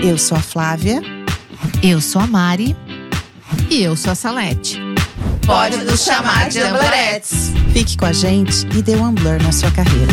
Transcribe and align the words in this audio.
Eu 0.00 0.16
sou 0.16 0.38
a 0.38 0.40
Flávia. 0.40 1.00
Eu 1.82 2.00
sou 2.00 2.22
a 2.22 2.26
Mari. 2.26 2.76
E 3.68 3.82
eu 3.82 3.96
sou 3.96 4.12
a 4.12 4.14
Salete. 4.14 4.78
Pode 5.44 5.76
nos 5.78 6.04
chamar 6.04 6.48
de 6.48 6.60
Amblerettes. 6.60 7.48
Fique 7.72 7.96
com 7.96 8.04
a 8.04 8.12
gente 8.12 8.64
e 8.76 8.80
dê 8.80 8.94
um 8.94 9.04
Ambler 9.04 9.42
na 9.42 9.50
sua 9.50 9.72
carreira. 9.72 10.12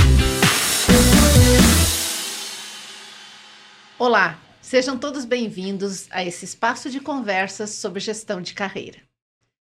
Olá, 3.99 4.39
sejam 4.59 4.97
todos 4.97 5.23
bem-vindos 5.23 6.07
a 6.09 6.25
esse 6.25 6.45
espaço 6.45 6.89
de 6.89 6.99
conversas 6.99 7.69
sobre 7.69 7.99
gestão 7.99 8.41
de 8.41 8.55
carreira. 8.55 8.97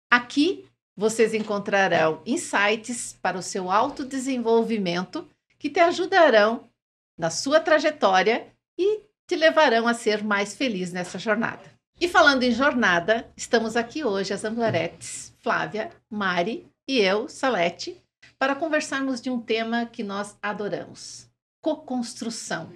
Aqui 0.09 0.65
vocês 0.95 1.33
encontrarão 1.33 2.21
insights 2.25 3.17
para 3.21 3.37
o 3.37 3.43
seu 3.43 3.69
autodesenvolvimento 3.69 5.27
que 5.59 5.69
te 5.69 5.81
ajudarão 5.81 6.69
na 7.17 7.29
sua 7.29 7.59
trajetória 7.59 8.47
e 8.77 9.01
te 9.27 9.35
levarão 9.35 9.87
a 9.87 9.93
ser 9.93 10.23
mais 10.23 10.55
feliz 10.55 10.91
nessa 10.91 11.17
jornada. 11.17 11.63
E 11.99 12.07
falando 12.07 12.43
em 12.43 12.51
jornada, 12.51 13.31
estamos 13.35 13.75
aqui 13.75 14.03
hoje, 14.03 14.33
as 14.33 14.43
Amblaretes, 14.43 15.33
Flávia, 15.41 15.91
Mari 16.09 16.67
e 16.87 16.99
eu, 16.99 17.29
Salete, 17.29 18.03
para 18.37 18.55
conversarmos 18.55 19.21
de 19.21 19.29
um 19.29 19.39
tema 19.39 19.85
que 19.85 20.03
nós 20.03 20.37
adoramos: 20.41 21.29
co-construção. 21.61 22.71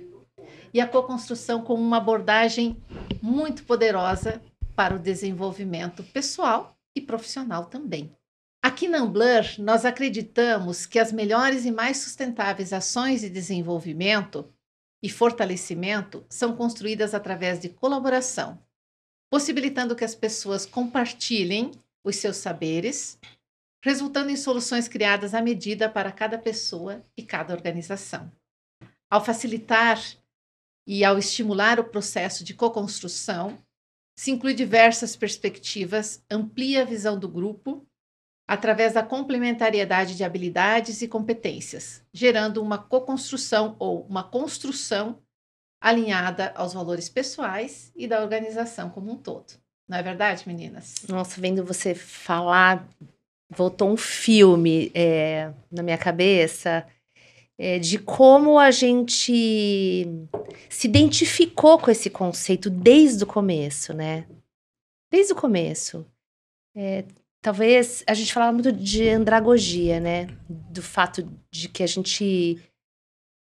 E 0.73 0.79
a 0.79 0.87
co-construção 0.87 1.61
como 1.61 1.83
uma 1.83 1.97
abordagem 1.97 2.81
muito 3.21 3.63
poderosa 3.63 4.41
para 4.75 4.95
o 4.95 4.99
desenvolvimento 4.99 6.03
pessoal 6.03 6.77
e 6.95 7.01
profissional 7.01 7.65
também. 7.65 8.15
Aqui 8.61 8.87
na 8.87 8.99
Ambler, 8.99 9.55
nós 9.59 9.85
acreditamos 9.85 10.85
que 10.85 10.99
as 10.99 11.11
melhores 11.11 11.65
e 11.65 11.71
mais 11.71 11.97
sustentáveis 11.97 12.71
ações 12.71 13.21
de 13.21 13.29
desenvolvimento 13.29 14.49
e 15.01 15.09
fortalecimento 15.09 16.25
são 16.29 16.55
construídas 16.55 17.13
através 17.13 17.59
de 17.59 17.69
colaboração, 17.69 18.61
possibilitando 19.31 19.95
que 19.95 20.03
as 20.03 20.15
pessoas 20.15 20.65
compartilhem 20.65 21.71
os 22.03 22.17
seus 22.17 22.37
saberes, 22.37 23.17
resultando 23.83 24.29
em 24.29 24.35
soluções 24.35 24.87
criadas 24.87 25.33
à 25.33 25.41
medida 25.41 25.89
para 25.89 26.11
cada 26.11 26.37
pessoa 26.37 27.03
e 27.17 27.23
cada 27.23 27.53
organização. 27.53 28.31
Ao 29.09 29.23
facilitar 29.23 29.99
e 30.87 31.03
ao 31.03 31.17
estimular 31.17 31.79
o 31.79 31.85
processo 31.85 32.43
de 32.43 32.53
co-construção, 32.53 33.57
se 34.17 34.31
inclui 34.31 34.53
diversas 34.53 35.15
perspectivas, 35.15 36.23
amplia 36.29 36.81
a 36.81 36.85
visão 36.85 37.17
do 37.17 37.29
grupo 37.29 37.87
através 38.49 38.93
da 38.93 39.03
complementariedade 39.03 40.17
de 40.17 40.23
habilidades 40.23 41.03
e 41.03 41.07
competências, 41.07 42.01
gerando 42.11 42.63
uma 42.63 42.79
co-construção 42.79 43.75
ou 43.77 44.07
uma 44.09 44.23
construção 44.23 45.19
alinhada 45.79 46.51
aos 46.55 46.73
valores 46.73 47.07
pessoais 47.07 47.91
e 47.95 48.07
da 48.07 48.23
organização 48.23 48.89
como 48.89 49.11
um 49.11 49.17
todo. 49.17 49.53
Não 49.87 49.99
é 49.99 50.01
verdade, 50.01 50.47
meninas? 50.47 50.95
Nossa, 51.07 51.39
vendo 51.39 51.63
você 51.63 51.93
falar, 51.93 52.89
voltou 53.51 53.91
um 53.91 53.97
filme 53.97 54.91
é, 54.95 55.53
na 55.71 55.83
minha 55.83 55.97
cabeça 55.97 56.87
é, 57.55 57.77
de 57.77 57.99
como 57.99 58.57
a 58.57 58.71
gente 58.71 60.07
se 60.67 60.87
identificou 60.87 61.77
com 61.77 61.91
esse 61.91 62.09
conceito 62.09 62.67
desde 62.67 63.23
o 63.23 63.27
começo, 63.27 63.93
né? 63.93 64.25
Desde 65.11 65.33
o 65.33 65.35
começo. 65.35 66.03
É, 66.75 67.03
talvez 67.41 68.03
a 68.07 68.13
gente 68.13 68.33
falava 68.33 68.51
muito 68.51 68.71
de 68.71 69.09
andragogia, 69.09 69.99
né? 69.99 70.27
Do 70.47 70.81
fato 70.81 71.27
de 71.51 71.69
que 71.69 71.83
a 71.83 71.87
gente 71.87 72.61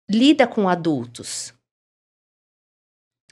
lida 0.10 0.48
com 0.48 0.68
adultos. 0.68 1.54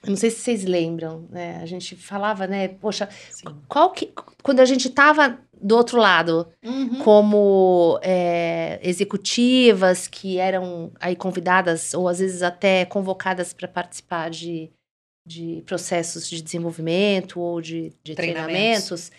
Eu 0.04 0.10
não 0.10 0.18
sei 0.18 0.30
se 0.30 0.40
vocês 0.42 0.64
lembram, 0.64 1.28
né? 1.32 1.60
A 1.62 1.66
gente 1.66 1.96
falava, 1.96 2.46
né? 2.46 2.68
Poxa, 2.68 3.10
Sim. 3.32 3.46
qual 3.68 3.92
que. 3.92 4.14
Quando 4.44 4.60
a 4.60 4.66
gente 4.66 4.88
estava 4.88 5.40
do 5.60 5.76
outro 5.76 5.98
lado, 5.98 6.48
uhum. 6.64 7.00
como 7.00 8.00
é, 8.04 8.80
executivas 8.84 10.08
que 10.08 10.38
eram 10.38 10.92
aí 11.00 11.16
convidadas, 11.16 11.94
ou 11.96 12.08
às 12.08 12.20
vezes 12.20 12.44
até 12.44 12.86
convocadas 12.86 13.52
para 13.52 13.68
participar 13.68 14.30
de, 14.30 14.70
de 15.26 15.64
processos 15.66 16.30
de 16.30 16.40
desenvolvimento 16.40 17.40
ou 17.40 17.60
de, 17.60 17.92
de 18.04 18.14
treinamentos. 18.14 19.10
treinamentos 19.10 19.12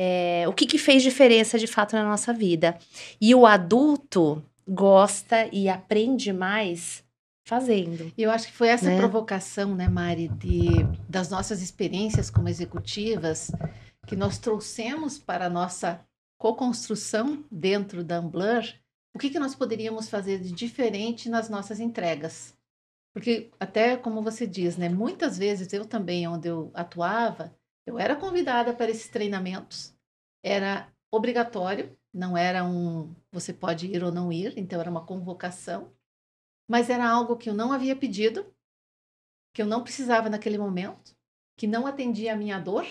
é, 0.00 0.44
o 0.46 0.52
que, 0.52 0.64
que 0.64 0.78
fez 0.78 1.02
diferença 1.02 1.58
de 1.58 1.66
fato 1.66 1.96
na 1.96 2.04
nossa 2.04 2.32
vida. 2.32 2.78
E 3.20 3.34
o 3.34 3.44
adulto 3.44 4.40
gosta 4.68 5.48
e 5.52 5.68
aprende 5.68 6.32
mais 6.32 7.02
fazendo. 7.44 8.12
E 8.16 8.22
eu 8.22 8.30
acho 8.30 8.46
que 8.46 8.52
foi 8.52 8.68
essa 8.68 8.88
né? 8.88 8.96
provocação, 8.96 9.74
né, 9.74 9.88
Mari, 9.88 10.28
de, 10.28 10.68
das 11.08 11.30
nossas 11.30 11.60
experiências 11.60 12.30
como 12.30 12.48
executivas 12.48 13.50
que 14.06 14.14
nós 14.14 14.38
trouxemos 14.38 15.18
para 15.18 15.46
a 15.46 15.50
nossa 15.50 16.00
co-construção 16.38 17.44
dentro 17.50 18.04
da 18.04 18.18
Ambler, 18.18 18.80
o 19.12 19.18
que, 19.18 19.30
que 19.30 19.38
nós 19.40 19.56
poderíamos 19.56 20.08
fazer 20.08 20.38
de 20.38 20.52
diferente 20.52 21.28
nas 21.28 21.48
nossas 21.48 21.80
entregas. 21.80 22.56
Porque 23.12 23.50
até 23.58 23.96
como 23.96 24.22
você 24.22 24.46
diz, 24.46 24.76
né, 24.76 24.88
muitas 24.88 25.36
vezes 25.36 25.72
eu 25.72 25.84
também, 25.84 26.28
onde 26.28 26.46
eu 26.46 26.70
atuava, 26.72 27.52
eu 27.88 27.98
era 27.98 28.14
convidada 28.14 28.74
para 28.74 28.90
esses 28.90 29.08
treinamentos. 29.08 29.96
Era 30.42 30.92
obrigatório, 31.10 31.96
não 32.12 32.36
era 32.36 32.62
um 32.62 33.14
você 33.32 33.50
pode 33.52 33.86
ir 33.86 34.04
ou 34.04 34.12
não 34.12 34.30
ir, 34.30 34.52
então 34.58 34.78
era 34.78 34.90
uma 34.90 35.06
convocação. 35.06 35.90
Mas 36.68 36.90
era 36.90 37.08
algo 37.08 37.36
que 37.38 37.48
eu 37.48 37.54
não 37.54 37.72
havia 37.72 37.96
pedido, 37.96 38.54
que 39.54 39.62
eu 39.62 39.66
não 39.66 39.82
precisava 39.82 40.28
naquele 40.28 40.58
momento, 40.58 41.16
que 41.56 41.66
não 41.66 41.86
atendia 41.86 42.34
a 42.34 42.36
minha 42.36 42.58
dor. 42.58 42.86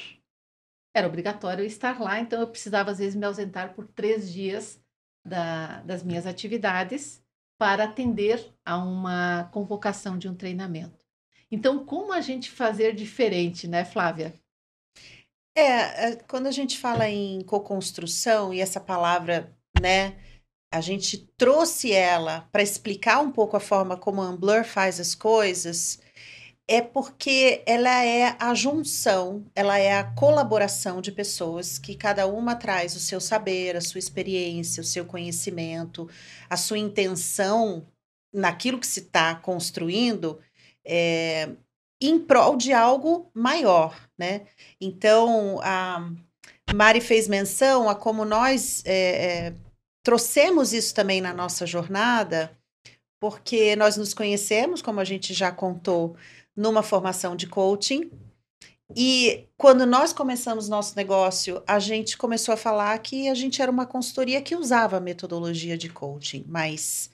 Era 0.95 1.07
obrigatório 1.07 1.63
estar 1.63 2.01
lá, 2.01 2.19
então 2.19 2.41
eu 2.41 2.47
precisava 2.47 2.89
às 2.89 2.97
vezes 2.97 3.13
me 3.13 3.25
ausentar 3.25 3.75
por 3.75 3.87
três 3.87 4.31
dias 4.33 4.83
da, 5.23 5.81
das 5.81 6.01
minhas 6.01 6.25
atividades 6.25 7.23
para 7.55 7.83
atender 7.83 8.51
a 8.65 8.77
uma 8.77 9.43
convocação 9.53 10.17
de 10.17 10.27
um 10.27 10.35
treinamento. 10.35 11.05
Então, 11.51 11.85
como 11.85 12.11
a 12.11 12.19
gente 12.19 12.49
fazer 12.49 12.95
diferente, 12.95 13.67
né, 13.67 13.85
Flávia? 13.85 14.33
É, 15.57 16.09
é, 16.11 16.15
quando 16.27 16.45
a 16.45 16.51
gente 16.51 16.77
fala 16.77 17.09
em 17.09 17.41
co-construção 17.41 18.53
e 18.53 18.61
essa 18.61 18.79
palavra, 18.79 19.57
né, 19.81 20.15
a 20.71 20.79
gente 20.81 21.17
trouxe 21.35 21.91
ela 21.91 22.47
para 22.51 22.61
explicar 22.61 23.21
um 23.21 23.31
pouco 23.31 23.57
a 23.57 23.59
forma 23.59 23.97
como 23.97 24.21
a 24.21 24.25
Ambler 24.25 24.63
faz 24.63 24.99
as 24.99 25.15
coisas, 25.15 25.99
é 26.67 26.79
porque 26.79 27.63
ela 27.65 28.05
é 28.05 28.35
a 28.39 28.53
junção, 28.53 29.47
ela 29.55 29.79
é 29.79 29.97
a 29.97 30.03
colaboração 30.03 31.01
de 31.01 31.11
pessoas 31.11 31.79
que 31.79 31.95
cada 31.95 32.27
uma 32.27 32.55
traz 32.55 32.95
o 32.95 32.99
seu 32.99 33.19
saber, 33.19 33.75
a 33.75 33.81
sua 33.81 33.97
experiência, 33.97 34.81
o 34.81 34.85
seu 34.85 35.05
conhecimento, 35.05 36.07
a 36.47 36.55
sua 36.55 36.77
intenção 36.77 37.87
naquilo 38.31 38.79
que 38.79 38.85
se 38.85 38.99
está 38.99 39.33
construindo. 39.33 40.39
É, 40.85 41.49
em 42.01 42.19
prol 42.19 42.55
de 42.55 42.73
algo 42.73 43.29
maior, 43.33 43.99
né? 44.17 44.45
Então, 44.79 45.59
a 45.63 46.09
Mari 46.73 47.01
fez 47.01 47.27
menção 47.27 47.89
a 47.89 47.95
como 47.95 48.25
nós 48.25 48.83
é, 48.85 48.93
é, 49.47 49.53
trouxemos 50.03 50.73
isso 50.73 50.93
também 50.93 51.21
na 51.21 51.33
nossa 51.33 51.65
jornada, 51.65 52.51
porque 53.19 53.75
nós 53.75 53.97
nos 53.97 54.13
conhecemos, 54.13 54.81
como 54.81 54.99
a 54.99 55.03
gente 55.03 55.33
já 55.33 55.51
contou, 55.51 56.15
numa 56.55 56.83
formação 56.83 57.35
de 57.35 57.47
coaching. 57.47 58.11
E 58.95 59.47
quando 59.57 59.85
nós 59.85 60.13
começamos 60.13 60.69
nosso 60.69 60.95
negócio, 60.95 61.61
a 61.67 61.77
gente 61.77 62.17
começou 62.17 62.53
a 62.53 62.57
falar 62.57 62.97
que 62.99 63.27
a 63.27 63.33
gente 63.33 63.61
era 63.61 63.71
uma 63.71 63.85
consultoria 63.85 64.41
que 64.41 64.55
usava 64.55 64.97
a 64.97 65.01
metodologia 65.01 65.77
de 65.77 65.89
coaching, 65.89 66.45
mas 66.47 67.09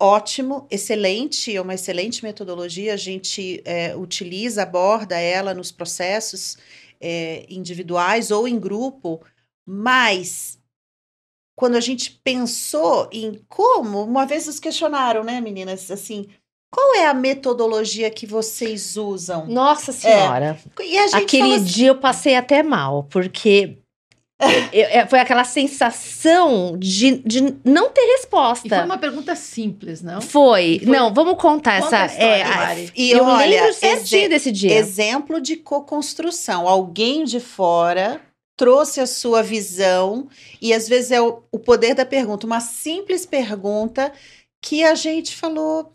ótimo, 0.00 0.66
excelente, 0.70 1.54
é 1.54 1.60
uma 1.60 1.74
excelente 1.74 2.22
metodologia. 2.22 2.94
A 2.94 2.96
gente 2.96 3.62
é, 3.64 3.96
utiliza, 3.96 4.62
aborda 4.62 5.18
ela 5.18 5.52
nos 5.54 5.72
processos 5.72 6.56
é, 7.00 7.44
individuais 7.48 8.30
ou 8.30 8.46
em 8.46 8.58
grupo, 8.58 9.20
mas 9.66 10.58
quando 11.56 11.76
a 11.76 11.80
gente 11.80 12.12
pensou 12.22 13.08
em 13.12 13.44
como, 13.48 14.04
uma 14.04 14.24
vez 14.24 14.46
nos 14.46 14.60
questionaram, 14.60 15.24
né, 15.24 15.40
meninas, 15.40 15.90
assim, 15.90 16.28
qual 16.70 16.94
é 16.94 17.06
a 17.06 17.14
metodologia 17.14 18.10
que 18.10 18.26
vocês 18.26 18.96
usam? 18.96 19.46
Nossa 19.46 19.90
Senhora! 19.90 20.58
É. 20.78 21.16
Aquele 21.16 21.54
assim, 21.54 21.64
dia 21.64 21.88
eu 21.88 21.98
passei 21.98 22.36
até 22.36 22.62
mal, 22.62 23.04
porque 23.04 23.78
é, 24.40 25.06
foi 25.06 25.18
aquela 25.18 25.42
sensação 25.44 26.76
de, 26.78 27.18
de 27.24 27.56
não 27.64 27.90
ter 27.90 28.02
resposta. 28.18 28.66
E 28.66 28.70
foi 28.70 28.84
uma 28.84 28.98
pergunta 28.98 29.34
simples, 29.34 30.00
não? 30.02 30.20
Foi. 30.20 30.80
foi. 30.84 30.86
Não, 30.92 31.12
vamos 31.12 31.40
contar 31.40 31.82
Conta 31.82 31.96
essa. 31.96 32.14
História, 32.14 32.84
é, 32.84 32.92
e 32.94 33.10
eu 33.10 33.24
olha, 33.24 33.46
lembro 33.46 33.74
certinho 33.74 34.28
desse 34.28 34.52
dia. 34.52 34.72
Exemplo 34.74 35.40
de 35.40 35.56
co-construção. 35.56 36.68
Alguém 36.68 37.24
de 37.24 37.40
fora 37.40 38.20
trouxe 38.56 39.00
a 39.00 39.06
sua 39.06 39.42
visão 39.42 40.28
e 40.60 40.72
às 40.72 40.88
vezes 40.88 41.10
é 41.12 41.20
o, 41.20 41.42
o 41.52 41.58
poder 41.58 41.94
da 41.94 42.04
pergunta, 42.04 42.44
uma 42.46 42.60
simples 42.60 43.24
pergunta 43.24 44.12
que 44.60 44.82
a 44.82 44.96
gente 44.96 45.36
falou 45.36 45.92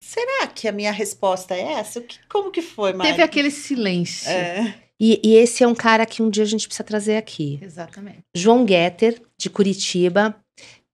será 0.00 0.46
que 0.46 0.68
a 0.68 0.72
minha 0.72 0.92
resposta 0.92 1.54
é 1.54 1.72
essa? 1.72 1.98
O 1.98 2.02
que- 2.02 2.18
como 2.28 2.50
que 2.50 2.62
foi, 2.62 2.92
Mari? 2.92 3.10
Teve 3.10 3.22
aquele 3.22 3.50
silêncio. 3.50 4.28
É. 4.30 4.74
E, 5.04 5.20
e 5.24 5.34
esse 5.34 5.64
é 5.64 5.66
um 5.66 5.74
cara 5.74 6.06
que 6.06 6.22
um 6.22 6.30
dia 6.30 6.44
a 6.44 6.46
gente 6.46 6.68
precisa 6.68 6.84
trazer 6.84 7.16
aqui. 7.16 7.58
Exatamente. 7.60 8.18
João 8.32 8.64
Getter, 8.66 9.20
de 9.36 9.50
Curitiba. 9.50 10.36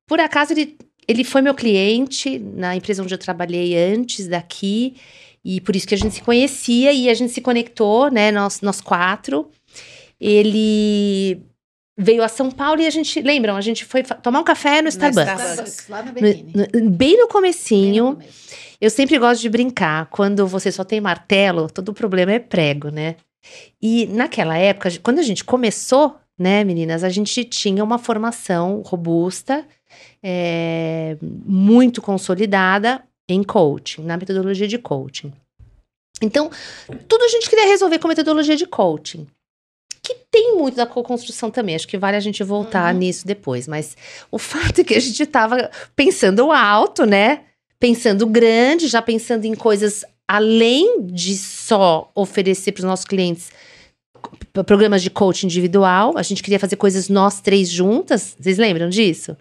Por 0.09 0.19
acaso, 0.19 0.55
ele, 0.55 0.79
ele 1.07 1.23
foi 1.25 1.43
meu 1.43 1.55
cliente 1.55 2.39
na 2.39 2.75
empresa 2.75 3.03
onde 3.03 3.13
eu 3.13 3.19
trabalhei 3.19 3.77
antes 3.77 4.27
daqui. 4.27 4.97
E 5.45 5.61
por 5.61 5.77
isso 5.77 5.87
que 5.87 5.95
a 5.95 5.99
gente 5.99 6.15
se 6.15 6.23
conhecia 6.23 6.91
e 6.93 7.11
a 7.11 7.15
gente 7.15 7.33
se 7.33 7.43
conectou, 7.43 8.11
né? 8.11 8.31
Nós, 8.33 8.63
nós 8.63 8.81
quatro. 8.81 9.51
Ele 10.19 11.43
veio 11.99 12.23
a 12.23 12.29
São 12.29 12.51
Paulo 12.51 12.81
e 12.81 12.87
a 12.87 12.91
gente, 12.91 13.21
lembram? 13.21 13.57
A 13.57 13.61
gente 13.61 13.85
foi 13.85 14.03
tomar 14.03 14.41
um 14.41 14.45
café 14.45 14.81
no 14.83 14.89
Starbucks. 14.89 15.33
Starbucks. 15.33 15.89
Lá 15.89 16.03
No- 16.03 16.13
no- 16.13 16.13
bem 16.21 16.45
no 16.83 16.91
Bem 16.91 17.29
comecinho. 17.29 18.05
no 18.11 18.17
começo. 18.17 18.49
Eu 18.81 18.91
sempre 18.91 19.19
gosto 19.19 19.41
de 19.43 19.49
brincar. 19.49 20.07
Quando 20.07 20.47
você 20.47 20.71
só 20.73 20.85
tem 20.85 21.01
martelo, 21.01 21.69
todo 21.69 21.93
problema 21.93 22.33
é 22.33 22.39
prego, 22.39 22.89
né? 22.91 23.17
E 23.81 24.07
naquela 24.07 24.57
época, 24.57 24.91
quando 25.03 25.19
a 25.19 25.23
gente 25.23 25.45
começou, 25.45 26.17
né, 26.39 26.65
meninas, 26.65 27.03
a 27.05 27.09
gente 27.09 27.45
tinha 27.45 27.83
uma 27.83 27.99
formação 27.99 28.83
robusta, 28.85 29.67
é, 30.23 31.17
muito 31.23 32.03
consolidada 32.03 33.03
em 33.29 33.43
coaching, 33.43 34.03
na 34.03 34.17
metodologia 34.17 34.67
de 34.67 34.79
coaching. 34.79 35.33
Então, 36.21 36.51
tudo 37.07 37.25
a 37.25 37.29
gente 37.29 37.49
queria 37.49 37.67
resolver 37.67 37.99
com 37.99 38.09
metodologia 38.09 38.57
de 38.57 38.67
coaching. 38.67 39.27
Que 40.03 40.15
tem 40.31 40.57
muito 40.57 40.75
da 40.77 40.87
co-construção 40.87 41.51
também, 41.51 41.75
acho 41.75 41.87
que 41.87 41.99
vale 41.99 42.17
a 42.17 42.21
gente 42.21 42.43
voltar 42.43 42.93
Uhum. 42.93 43.01
nisso 43.01 43.27
depois, 43.27 43.69
mas 43.69 43.97
o 44.31 44.39
fato 44.39 44.81
é 44.81 44.85
que 44.85 44.95
a 44.95 45.01
gente 45.01 45.23
estava 45.23 45.71
pensando 45.95 46.51
alto, 46.51 47.05
né? 47.05 47.43
Pensando 47.79 48.27
grande, 48.27 48.89
já 48.89 49.03
pensando 49.03 49.45
em 49.45 49.55
coisas 49.55 50.05
além 50.29 51.07
de 51.07 51.37
só 51.37 52.13
oferecer 52.15 52.73
para 52.73 52.81
os 52.81 52.85
nossos 52.85 53.07
clientes 53.07 53.51
programas 54.67 55.03
de 55.03 55.11
coaching 55.11 55.47
individual. 55.47 56.13
A 56.17 56.23
gente 56.23 56.43
queria 56.43 56.61
fazer 56.61 56.77
coisas 56.77 57.09
nós 57.09 57.41
três 57.41 57.71
juntas. 57.71 58.37
Vocês 58.39 58.59
lembram 58.59 58.89
disso? 58.89 59.37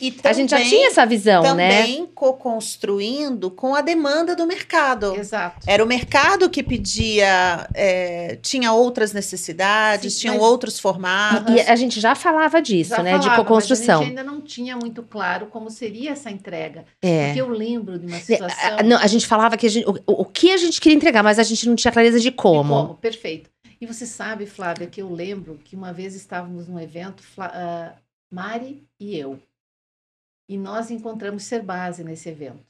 E 0.00 0.14
a 0.24 0.32
gente 0.34 0.50
já 0.50 0.56
também- 0.58 0.70
tinha 0.70 0.88
essa 0.88 1.06
visão, 1.06 1.42
né? 1.54 1.82
também 1.82 2.06
co-construindo 2.14 3.50
com 3.50 3.74
a 3.74 3.80
demanda 3.80 4.36
do 4.36 4.46
mercado. 4.46 5.14
Exato. 5.16 5.60
Era 5.66 5.82
o 5.82 5.86
mercado 5.86 6.50
que 6.50 6.62
pedia, 6.62 7.66
é, 7.74 8.36
tinha 8.42 8.72
outras 8.72 9.12
necessidades, 9.12 10.14
Sim, 10.14 10.20
tinham 10.20 10.34
mas- 10.34 10.44
outros 10.44 10.78
formatos. 10.78 11.54
E 11.54 11.60
a 11.60 11.74
gente 11.76 11.98
já 12.00 12.14
falava 12.14 12.60
disso, 12.60 12.90
Já 12.90 13.02
né? 13.02 13.10
falava, 13.12 13.22
de 13.22 13.28
Mas 13.30 13.38
a 13.38 13.42
co-construção. 13.42 13.98
gente 14.00 14.08
ainda 14.10 14.22
não 14.24 14.40
tinha 14.40 14.76
muito 14.76 15.02
claro 15.02 15.46
como 15.46 15.70
seria 15.70 16.10
essa 16.10 16.30
entrega. 16.30 16.84
É. 17.02 17.26
Porque 17.28 17.40
eu 17.40 17.48
lembro 17.48 17.98
de 17.98 18.06
uma 18.06 18.16
É, 18.16 18.20
situação. 18.20 18.78
a- 18.78 18.82
não, 18.82 18.98
a 18.98 19.06
gente 19.06 19.26
falava 19.26 19.56
que 19.56 19.66
a 19.66 19.70
gente, 19.70 19.88
o, 19.88 19.94
o 20.06 20.24
que 20.26 20.52
a 20.52 20.56
gente 20.58 20.80
queria 20.80 20.96
entregar, 20.96 21.22
mas 21.22 21.38
a 21.38 21.42
gente 21.42 21.66
não 21.66 21.74
tinha 21.74 21.90
clareza 21.92 22.20
de 22.20 22.26
de 22.26 22.32
como. 22.32 22.96
Perfeito. 22.96 23.48
E 23.80 23.86
você 23.86 24.04
sabe, 24.04 24.46
Flávia, 24.46 24.88
que 24.88 25.00
eu 25.00 25.08
lembro 25.08 25.60
que 25.62 25.76
uma 25.76 25.92
vez 25.92 26.16
estávamos 26.16 26.66
num 26.66 26.76
evento, 26.80 27.22
Flá- 27.22 27.52
ah, 27.54 27.92
Mari 28.28 28.82
e 28.98 29.16
eu. 29.16 29.38
E 30.48 30.56
nós 30.56 30.90
encontramos 30.90 31.44
ser 31.44 31.62
base 31.62 32.04
nesse 32.04 32.28
evento. 32.28 32.64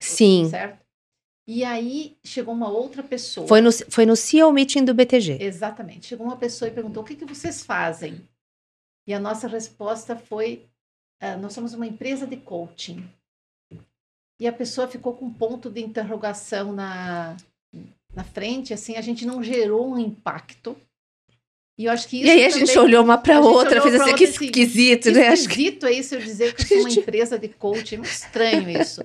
Sim. 0.00 0.48
Certo? 0.48 0.84
E 1.46 1.62
aí 1.62 2.16
chegou 2.24 2.54
uma 2.54 2.70
outra 2.70 3.02
pessoa. 3.02 3.46
Foi 3.46 3.60
no, 3.60 3.70
foi 3.72 4.06
no 4.06 4.16
CEO 4.16 4.52
Meeting 4.52 4.84
do 4.84 4.94
BTG. 4.94 5.38
Exatamente. 5.40 6.06
Chegou 6.06 6.26
uma 6.26 6.36
pessoa 6.36 6.68
e 6.68 6.74
perguntou: 6.74 7.02
o 7.02 7.06
que, 7.06 7.16
que 7.16 7.24
vocês 7.24 7.62
fazem? 7.62 8.20
E 9.06 9.12
a 9.12 9.20
nossa 9.20 9.46
resposta 9.46 10.16
foi: 10.16 10.66
ah, 11.20 11.36
nós 11.36 11.52
somos 11.52 11.74
uma 11.74 11.86
empresa 11.86 12.26
de 12.26 12.36
coaching. 12.36 13.08
E 14.40 14.46
a 14.46 14.52
pessoa 14.52 14.88
ficou 14.88 15.14
com 15.14 15.26
um 15.26 15.32
ponto 15.32 15.70
de 15.70 15.80
interrogação 15.80 16.72
na, 16.72 17.36
na 18.14 18.24
frente, 18.24 18.74
assim, 18.74 18.96
a 18.96 19.00
gente 19.00 19.24
não 19.24 19.42
gerou 19.42 19.88
um 19.88 19.98
impacto. 19.98 20.76
E 21.76 21.86
eu 21.86 21.92
acho 21.92 22.06
que 22.08 22.18
isso 22.18 22.26
E 22.26 22.30
aí 22.30 22.44
a 22.44 22.50
gente 22.50 22.66
também- 22.72 22.82
olhou 22.84 23.02
uma 23.04 23.18
pra 23.18 23.38
a 23.38 23.42
gente 23.42 23.50
outra, 23.52 23.80
fez 23.82 23.94
assim, 24.00 24.14
que 24.14 24.24
assim, 24.24 24.44
esquisito, 24.44 25.10
né? 25.10 25.32
Esquisito 25.34 25.86
é 25.86 25.92
isso 25.92 26.14
eu 26.14 26.20
dizer 26.20 26.54
que 26.54 26.62
eu 26.62 26.66
sou 26.66 26.78
uma 26.80 26.90
empresa 27.00 27.38
de 27.38 27.48
coaching, 27.48 27.96
muito 27.96 28.10
estranho 28.12 28.70
isso. 28.80 29.02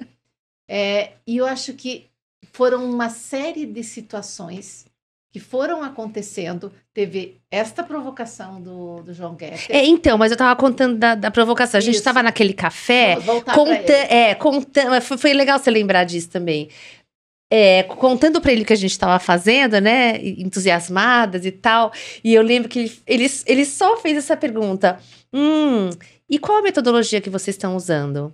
É, 0.69 1.13
e 1.25 1.37
eu 1.37 1.45
acho 1.47 1.73
que 1.73 2.05
foram 2.53 2.87
uma 2.89 3.09
série 3.09 3.65
de 3.65 3.83
situações 3.83 4.85
que 5.31 5.39
foram 5.39 5.83
acontecendo. 5.83 6.71
Teve 6.93 7.37
esta 7.51 7.83
provocação 7.83 8.61
do, 8.61 9.01
do 9.03 9.13
João 9.13 9.35
Guedes. 9.35 9.67
É, 9.69 9.83
então, 9.85 10.17
mas 10.17 10.31
eu 10.31 10.37
tava 10.37 10.55
contando 10.59 10.97
da, 10.97 11.15
da 11.15 11.31
provocação. 11.31 11.77
A 11.77 11.81
gente 11.81 11.95
Isso. 11.95 12.03
tava 12.03 12.21
naquele 12.23 12.53
café, 12.53 13.17
conta, 13.53 13.93
é, 13.93 14.33
contando, 14.35 14.99
foi, 15.01 15.17
foi 15.17 15.33
legal 15.33 15.57
você 15.59 15.69
lembrar 15.71 16.03
disso 16.03 16.29
também. 16.29 16.69
É, 17.51 17.81
contando 17.83 18.39
pra 18.39 18.51
ele 18.51 18.61
o 18.61 18.65
que 18.65 18.73
a 18.73 18.75
gente 18.75 18.97
tava 18.99 19.17
fazendo, 19.17 19.81
né, 19.81 20.17
entusiasmadas 20.23 21.45
e 21.47 21.51
tal, 21.51 21.91
e 22.23 22.33
eu 22.35 22.43
lembro 22.43 22.69
que 22.69 22.77
ele, 22.79 22.99
ele, 23.07 23.25
ele 23.47 23.65
só 23.65 23.97
fez 23.97 24.17
essa 24.17 24.37
pergunta, 24.37 24.99
hum, 25.33 25.89
e 26.29 26.37
qual 26.37 26.59
a 26.59 26.61
metodologia 26.61 27.19
que 27.19 27.29
vocês 27.29 27.55
estão 27.55 27.75
usando? 27.75 28.31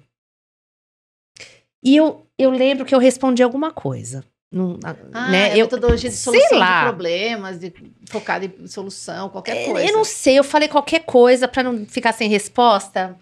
E 1.81 1.95
eu, 1.95 2.25
eu 2.37 2.49
lembro 2.49 2.83
que 2.85 2.93
eu 2.93 2.99
respondi 2.99 3.41
alguma 3.41 3.71
coisa, 3.71 4.25
Não- 4.51 4.79
Ah, 4.83 5.29
né, 5.31 5.49
é 5.51 5.53
eu, 5.53 5.65
metodologia 5.65 6.09
de 6.09 6.15
solução 6.17 6.59
de 6.59 6.83
problemas, 6.83 7.57
de 7.59 7.73
focada 8.09 8.45
em 8.45 8.67
solução, 8.67 9.29
qualquer 9.29 9.57
É, 9.57 9.65
coisa. 9.65 9.89
Eu 9.89 9.93
não 9.93 10.03
sei, 10.03 10.37
eu 10.39 10.43
falei 10.43 10.67
qualquer 10.67 11.05
coisa 11.05 11.47
pra 11.47 11.63
não 11.63 11.85
ficar 11.85 12.11
sem 12.11 12.27
resposta. 12.29 13.15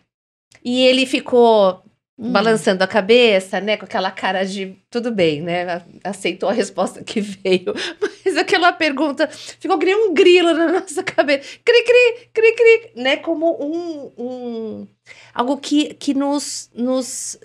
E 0.64 0.82
ele 0.86 1.06
ficou 1.06 1.83
Hum. 2.16 2.32
balançando 2.32 2.84
a 2.84 2.88
cabeça, 2.88 3.60
né? 3.60 3.76
Com 3.76 3.86
aquela 3.86 4.12
cara 4.12 4.46
de 4.46 4.78
tudo 4.90 5.12
bem, 5.12 5.42
né? 5.42 5.82
Aceitou 6.04 6.48
a 6.48 6.54
resposta 6.54 7.04
que 7.04 7.20
veio. 7.20 7.74
Mas 8.24 8.38
aquela 8.38 8.72
pergunta 8.72 9.28
ficou 9.28 9.80
que 9.80 9.86
nem 9.88 9.96
um 9.96 10.14
grilo 10.14 10.54
na 10.54 10.72
nossa 10.74 11.02
cabeça. 11.04 11.58
Cri, 11.66 11.84
cri, 11.84 12.30
cri, 12.32 12.56
cri, 12.56 12.92
né? 13.02 13.18
Como 13.18 13.58
um. 13.60 14.12
um 14.18 14.88
algo 15.34 15.58
que, 15.58 15.96
que 15.96 16.14
nos, 16.14 16.70
nos, 16.76 17.38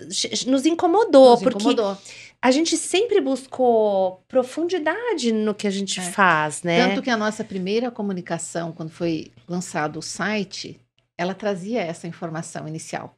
nos 0.45 0.65
incomodou. 0.67 1.31
Nos 1.31 1.41
porque 1.41 1.57
incomodou. 1.69 1.97
a 2.39 2.51
gente 2.51 2.77
sempre 2.77 3.19
buscou 3.19 4.23
profundidade 4.27 5.31
no 5.31 5.55
que 5.55 5.65
a 5.67 5.71
gente 5.71 5.99
É. 5.99 6.03
faz, 6.03 6.61
né? 6.61 6.89
Tanto 6.89 7.01
que 7.01 7.09
a 7.09 7.17
nossa 7.17 7.43
primeira 7.43 7.89
comunicação, 7.89 8.71
quando 8.71 8.91
foi 8.91 9.31
lançado 9.47 9.97
o 9.97 10.01
site, 10.03 10.79
ela 11.17 11.33
trazia 11.33 11.81
essa 11.81 12.07
informação 12.07 12.67
inicial. 12.67 13.15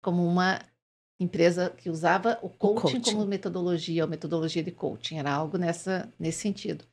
Como 0.00 0.24
uma 0.24 0.60
empresa 1.18 1.70
que 1.70 1.88
usava 1.88 2.38
o 2.42 2.48
coaching, 2.48 3.00
coaching. 3.00 3.00
como 3.00 3.26
metodologia, 3.26 4.04
ou 4.04 4.10
metodologia 4.10 4.62
de 4.62 4.70
coaching. 4.70 5.18
Era 5.18 5.32
algo 5.32 5.56
nessa, 5.56 6.12
nesse 6.18 6.40
sentido. 6.40 6.84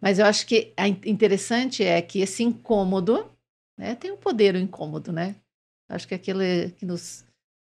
Mas 0.00 0.18
eu 0.18 0.26
acho 0.26 0.46
que 0.46 0.72
a 0.76 0.86
in- 0.86 1.00
interessante 1.06 1.82
é 1.82 2.00
que 2.00 2.20
esse 2.20 2.42
incômodo, 2.42 3.30
né, 3.78 3.94
tem 3.94 4.10
o 4.10 4.16
poder 4.16 4.54
o 4.54 4.58
incômodo, 4.58 5.12
né? 5.12 5.34
Acho 5.88 6.06
que 6.06 6.14
é 6.14 6.16
aquele 6.16 6.70
que 6.72 6.86
nos, 6.86 7.24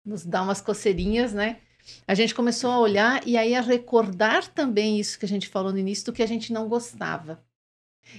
nos 0.04 0.24
dá 0.24 0.42
umas 0.42 0.60
coceirinhas, 0.60 1.32
né? 1.32 1.58
A 2.06 2.14
gente 2.14 2.34
começou 2.34 2.70
a 2.70 2.80
olhar 2.80 3.26
e 3.26 3.36
aí 3.36 3.54
a 3.54 3.60
recordar 3.60 4.48
também 4.48 4.98
isso 4.98 5.18
que 5.18 5.24
a 5.24 5.28
gente 5.28 5.48
falou 5.48 5.72
no 5.72 5.78
início, 5.78 6.06
do 6.06 6.12
que 6.12 6.22
a 6.22 6.26
gente 6.26 6.52
não 6.52 6.68
gostava. 6.68 7.40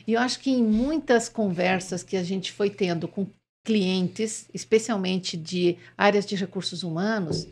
E 0.05 0.13
eu 0.13 0.19
acho 0.21 0.39
que 0.39 0.51
em 0.51 0.63
muitas 0.63 1.29
conversas 1.29 2.03
que 2.03 2.17
a 2.17 2.23
gente 2.23 2.51
foi 2.51 2.69
tendo 2.69 3.07
com 3.07 3.27
clientes, 3.65 4.47
especialmente 4.53 5.35
de 5.35 5.77
áreas 5.97 6.25
de 6.25 6.35
recursos 6.35 6.83
humanos, 6.83 7.47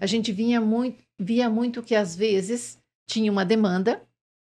a 0.00 0.06
gente 0.06 0.32
vinha 0.32 0.60
muito, 0.60 1.02
via 1.18 1.48
muito 1.48 1.82
que 1.82 1.94
às 1.94 2.14
vezes 2.14 2.78
tinha 3.06 3.30
uma 3.30 3.44
demanda 3.44 4.02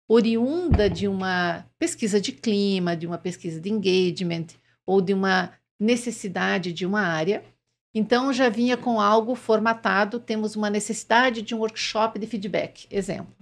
oriunda 0.07 0.89
de 0.89 1.07
uma 1.07 1.65
pesquisa 1.79 2.19
de 2.19 2.31
clima, 2.31 2.95
de 2.95 3.07
uma 3.07 3.17
pesquisa 3.17 3.59
de 3.59 3.69
engagement 3.69 4.47
ou 4.85 4.99
de 4.99 5.13
uma 5.13 5.53
necessidade 5.79 6.73
de 6.73 6.85
uma 6.85 7.01
área. 7.01 7.43
Então 7.93 8.31
já 8.31 8.49
vinha 8.49 8.77
com 8.77 8.99
algo 8.99 9.35
formatado, 9.35 10.19
temos 10.19 10.55
uma 10.55 10.69
necessidade 10.69 11.41
de 11.41 11.55
um 11.55 11.59
workshop 11.59 12.19
de 12.19 12.27
feedback, 12.27 12.87
exemplo. 12.91 13.33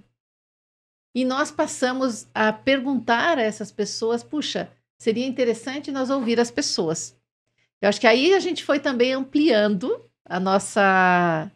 E 1.14 1.26
nós 1.26 1.52
passamos 1.52 2.28
a 2.34 2.54
perguntar 2.54 3.38
a 3.38 3.42
essas 3.42 3.72
pessoas, 3.72 4.24
puxa, 4.24 4.72
seria 4.98 5.26
interessante 5.26 5.92
nós 5.92 6.10
ouvir 6.10 6.40
as 6.40 6.52
pessoas. 6.52 7.16
Eu 7.82 7.90
acho 7.90 8.00
que 8.00 8.08
aí 8.08 8.34
a 8.34 8.40
gente 8.40 8.64
foi 8.64 8.80
também 8.80 9.14
ampliando 9.14 10.06
a 10.26 10.40
nossa 10.40 11.52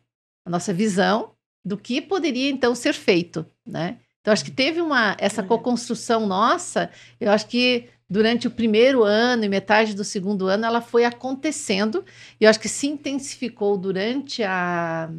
a 0.46 0.50
nossa 0.50 0.74
visão 0.74 1.32
do 1.66 1.78
que 1.78 2.02
poderia 2.02 2.50
então 2.50 2.76
ser 2.76 2.94
feito, 2.94 3.46
né? 3.66 3.98
Então 4.22 4.32
acho 4.34 4.46
que 4.46 4.52
teve 4.52 4.82
uma 4.82 5.16
essa 5.20 5.42
É. 5.42 5.46
co-construção 5.46 6.26
nossa, 6.28 6.90
eu 7.20 7.30
acho 7.32 7.48
que 7.48 7.90
durante 8.10 8.48
o 8.48 8.52
primeiro 8.52 9.04
ano 9.04 9.44
e 9.44 9.50
metade 9.50 9.94
do 9.94 10.04
segundo 10.04 10.48
ano 10.48 10.66
ela 10.66 10.82
foi 10.82 11.04
acontecendo 11.06 12.06
e 12.40 12.44
eu 12.46 12.50
acho 12.50 12.60
que 12.60 12.70
se 12.70 12.88
intensificou 12.88 13.78
durante 13.78 14.44
a, 14.44 15.10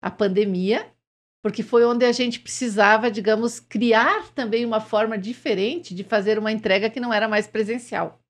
a 0.00 0.10
pandemia, 0.10 0.86
porque 1.42 1.62
foi 1.62 1.84
onde 1.84 2.04
a 2.04 2.12
gente 2.12 2.38
precisava, 2.38 3.10
digamos, 3.10 3.58
criar 3.58 4.28
também 4.34 4.64
uma 4.64 4.80
forma 4.80 5.16
diferente 5.18 5.94
de 5.94 6.04
fazer 6.04 6.38
uma 6.38 6.52
entrega 6.52 6.90
que 6.90 7.00
não 7.00 7.12
era 7.12 7.26
mais 7.28 7.46
presencial, 7.48 8.20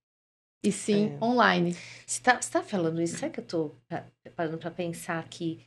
e 0.64 0.72
sim 0.72 1.12
É. 1.20 1.24
online. 1.24 1.76
Você 2.06 2.22
tá, 2.22 2.40
você 2.40 2.50
tá 2.50 2.62
falando 2.62 3.00
isso? 3.02 3.18
Sabe 3.18 3.32
que 3.32 3.40
eu 3.54 3.76
pa- 3.88 4.04
parando 4.34 4.56
pra 4.58 4.70
pensar 4.70 5.18
aqui? 5.18 5.60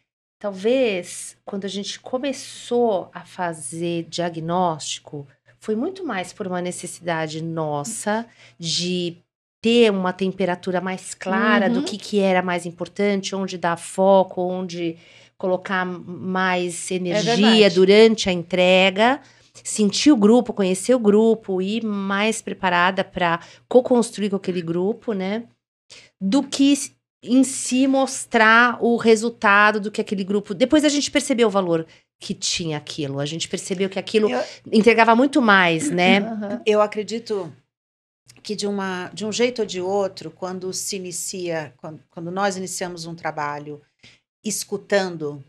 Talvez 0.46 1.36
quando 1.44 1.66
a 1.66 1.68
gente 1.68 2.00
começou 2.00 3.10
a 3.12 3.22
fazer 3.22 4.04
diagnóstico, 4.04 5.28
foi 5.60 5.76
muito 5.76 6.06
mais 6.06 6.32
por 6.34 6.46
uma 6.46 6.62
necessidade 6.62 7.42
nossa 7.42 8.28
de 8.60 9.18
ter 9.60 9.92
uma 9.92 10.14
temperatura 10.14 10.80
mais 10.80 11.16
clara 11.16 11.68
do 11.68 11.80
Uhum. 11.80 11.86
que, 11.86 11.98
que 11.98 12.20
era 12.20 12.44
mais 12.44 12.68
importante, 12.68 13.36
onde 13.36 13.58
dar 13.58 13.76
foco, 13.76 14.40
onde 14.40 14.98
colocar 15.36 15.84
mais 15.84 16.92
energia 16.92 17.36
verdade. 17.38 17.74
durante 17.74 18.30
a 18.30 18.32
entrega. 18.32 19.20
Sentir 19.64 20.12
o 20.12 20.18
grupo, 20.18 20.54
conhecer 20.54 20.94
o 20.94 21.00
grupo, 21.00 21.60
ir 21.60 21.84
mais 21.84 22.40
preparada 22.40 23.04
para 23.04 23.40
co-construir 23.68 24.30
com 24.30 24.36
aquele 24.36 24.62
grupo, 24.62 25.12
né? 25.12 25.46
Do 26.22 26.44
que 26.44 26.72
em 27.28 27.44
si 27.44 27.88
mostrar 27.88 28.78
o 28.84 28.96
resultado 28.98 29.80
do 29.80 29.92
que 29.92 30.02
aquele 30.02 30.24
grupo. 30.24 30.54
Depois 30.54 30.84
a 30.86 30.90
gente 30.90 31.10
percebeu 31.12 31.48
o 31.48 31.52
valor 31.52 31.86
que 32.20 32.34
tinha 32.34 32.78
aquilo. 32.78 33.20
A 33.20 33.26
gente 33.26 33.48
percebeu 33.48 33.90
que 33.90 34.00
aquilo 34.00 34.30
Eu- 34.30 34.44
entregava 34.72 35.16
muito 35.16 35.42
mais, 35.42 35.90
né? 35.90 36.20
Aham. 36.20 36.62
Eu 36.66 36.82
acredito 36.82 37.52
que 38.42 38.56
de, 38.56 38.68
uma, 38.68 39.10
de 39.14 39.26
um 39.26 39.32
jeito 39.32 39.60
ou 39.60 39.66
de 39.66 39.82
outro, 39.82 40.30
quando 40.32 40.72
se 40.72 40.96
inicia, 40.96 41.74
quando, 41.78 42.00
quando 42.10 42.32
nós 42.32 42.56
iniciamos 42.58 43.06
um 43.06 43.16
trabalho 43.16 43.82
escutando, 44.44 45.44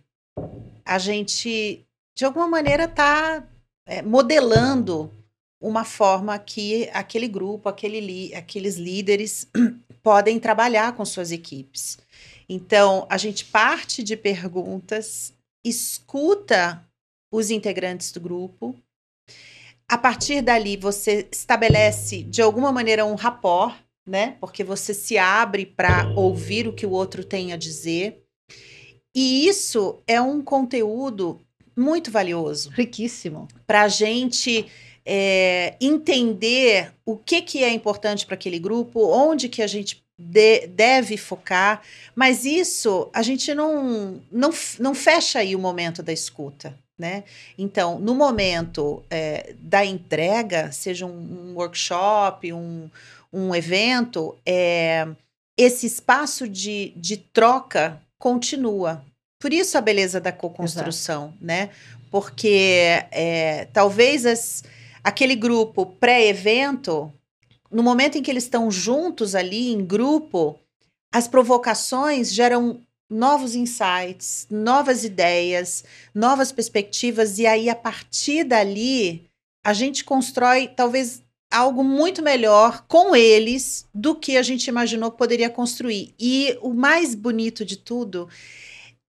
a 0.84 0.98
gente, 0.98 1.86
de 2.16 2.24
alguma 2.24 2.48
maneira, 2.48 2.84
está 2.84 3.46
modelando 4.04 5.10
uma 5.60 5.84
forma 5.84 6.38
que 6.38 6.88
aquele 6.92 7.28
grupo, 7.28 7.68
aquele 7.68 8.34
aqueles 8.34 8.76
líderes 8.76 9.48
podem 10.02 10.38
trabalhar 10.38 10.94
com 10.94 11.04
suas 11.04 11.32
equipes. 11.32 11.98
Então, 12.48 13.06
a 13.10 13.16
gente 13.16 13.44
parte 13.44 14.02
de 14.02 14.16
perguntas, 14.16 15.32
escuta 15.64 16.84
os 17.32 17.50
integrantes 17.50 18.12
do 18.12 18.20
grupo, 18.20 18.76
a 19.88 19.96
partir 19.96 20.42
dali, 20.42 20.76
você 20.76 21.28
estabelece 21.30 22.22
de 22.22 22.42
alguma 22.42 22.72
maneira 22.72 23.04
um 23.04 23.14
rapport, 23.14 23.76
né? 24.04 24.36
Porque 24.40 24.64
você 24.64 24.92
se 24.92 25.16
abre 25.16 25.64
para 25.64 26.08
ouvir 26.16 26.66
o 26.66 26.72
que 26.72 26.84
o 26.84 26.90
outro 26.90 27.22
tem 27.22 27.52
a 27.52 27.56
dizer. 27.56 28.24
E 29.14 29.46
isso 29.46 30.02
é 30.06 30.20
um 30.20 30.42
conteúdo 30.42 31.40
muito 31.76 32.10
valioso 32.10 32.70
Riquíssimo. 32.70 33.46
para 33.66 33.82
a 33.82 33.88
gente 33.88 34.66
é, 35.06 35.76
entender 35.80 36.92
o 37.04 37.16
que, 37.16 37.40
que 37.40 37.62
é 37.62 37.70
importante 37.70 38.26
para 38.26 38.34
aquele 38.34 38.58
grupo, 38.58 39.08
onde 39.08 39.48
que 39.48 39.62
a 39.62 39.66
gente 39.68 40.04
de- 40.18 40.66
deve 40.66 41.16
focar. 41.16 41.80
Mas 42.14 42.44
isso 42.44 43.08
a 43.12 43.22
gente 43.22 43.54
não, 43.54 44.20
não, 44.32 44.50
não 44.80 44.94
fecha 44.94 45.38
aí 45.38 45.54
o 45.54 45.60
momento 45.60 46.02
da 46.02 46.12
escuta. 46.12 46.76
Né? 46.98 47.24
Então, 47.58 47.98
no 47.98 48.14
momento 48.14 49.04
é, 49.10 49.54
da 49.58 49.84
entrega, 49.84 50.72
seja 50.72 51.04
um, 51.04 51.50
um 51.50 51.54
workshop, 51.54 52.52
um, 52.54 52.90
um 53.30 53.54
evento, 53.54 54.34
é, 54.46 55.06
esse 55.58 55.86
espaço 55.86 56.48
de, 56.48 56.94
de 56.96 57.18
troca 57.18 58.00
continua. 58.18 59.04
Por 59.38 59.52
isso 59.52 59.76
a 59.76 59.82
beleza 59.82 60.18
da 60.18 60.32
co-construção, 60.32 61.34
né? 61.38 61.68
Porque 62.10 63.04
é, 63.10 63.66
talvez 63.72 64.24
as, 64.24 64.64
aquele 65.06 65.36
grupo 65.36 65.86
pré-evento, 65.86 67.12
no 67.70 67.80
momento 67.80 68.18
em 68.18 68.22
que 68.22 68.28
eles 68.28 68.42
estão 68.42 68.72
juntos 68.72 69.36
ali, 69.36 69.70
em 69.70 69.84
grupo, 69.84 70.58
as 71.14 71.28
provocações 71.28 72.34
geram 72.34 72.80
novos 73.08 73.54
insights, 73.54 74.48
novas 74.50 75.04
ideias, 75.04 75.84
novas 76.12 76.50
perspectivas, 76.50 77.38
e 77.38 77.46
aí 77.46 77.70
a 77.70 77.76
partir 77.76 78.42
dali 78.42 79.30
a 79.64 79.72
gente 79.72 80.04
constrói 80.04 80.66
talvez 80.66 81.22
algo 81.52 81.84
muito 81.84 82.20
melhor 82.20 82.84
com 82.88 83.14
eles 83.14 83.88
do 83.94 84.12
que 84.12 84.36
a 84.36 84.42
gente 84.42 84.66
imaginou 84.66 85.12
que 85.12 85.18
poderia 85.18 85.48
construir. 85.48 86.16
E 86.18 86.58
o 86.60 86.74
mais 86.74 87.14
bonito 87.14 87.64
de 87.64 87.76
tudo 87.76 88.28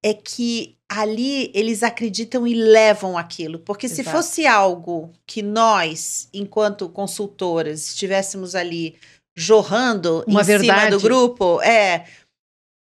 é 0.04 0.14
que 0.14 0.77
ali 0.90 1.52
eles 1.54 1.84
acreditam 1.84 2.48
e 2.48 2.54
levam 2.54 3.18
aquilo, 3.18 3.60
porque 3.60 3.90
se 3.90 4.02
Exato. 4.02 4.16
fosse 4.18 4.48
algo 4.48 5.12
que 5.26 5.42
nós, 5.42 6.30
enquanto 6.34 6.88
consultoras, 6.90 7.88
estivéssemos 7.90 8.56
ali 8.56 8.96
jorrando 9.36 10.24
Uma 10.28 10.42
em 10.42 10.46
cima 10.46 10.58
verdade. 10.60 10.92
do 10.92 11.00
grupo, 11.00 11.62
é 11.62 12.06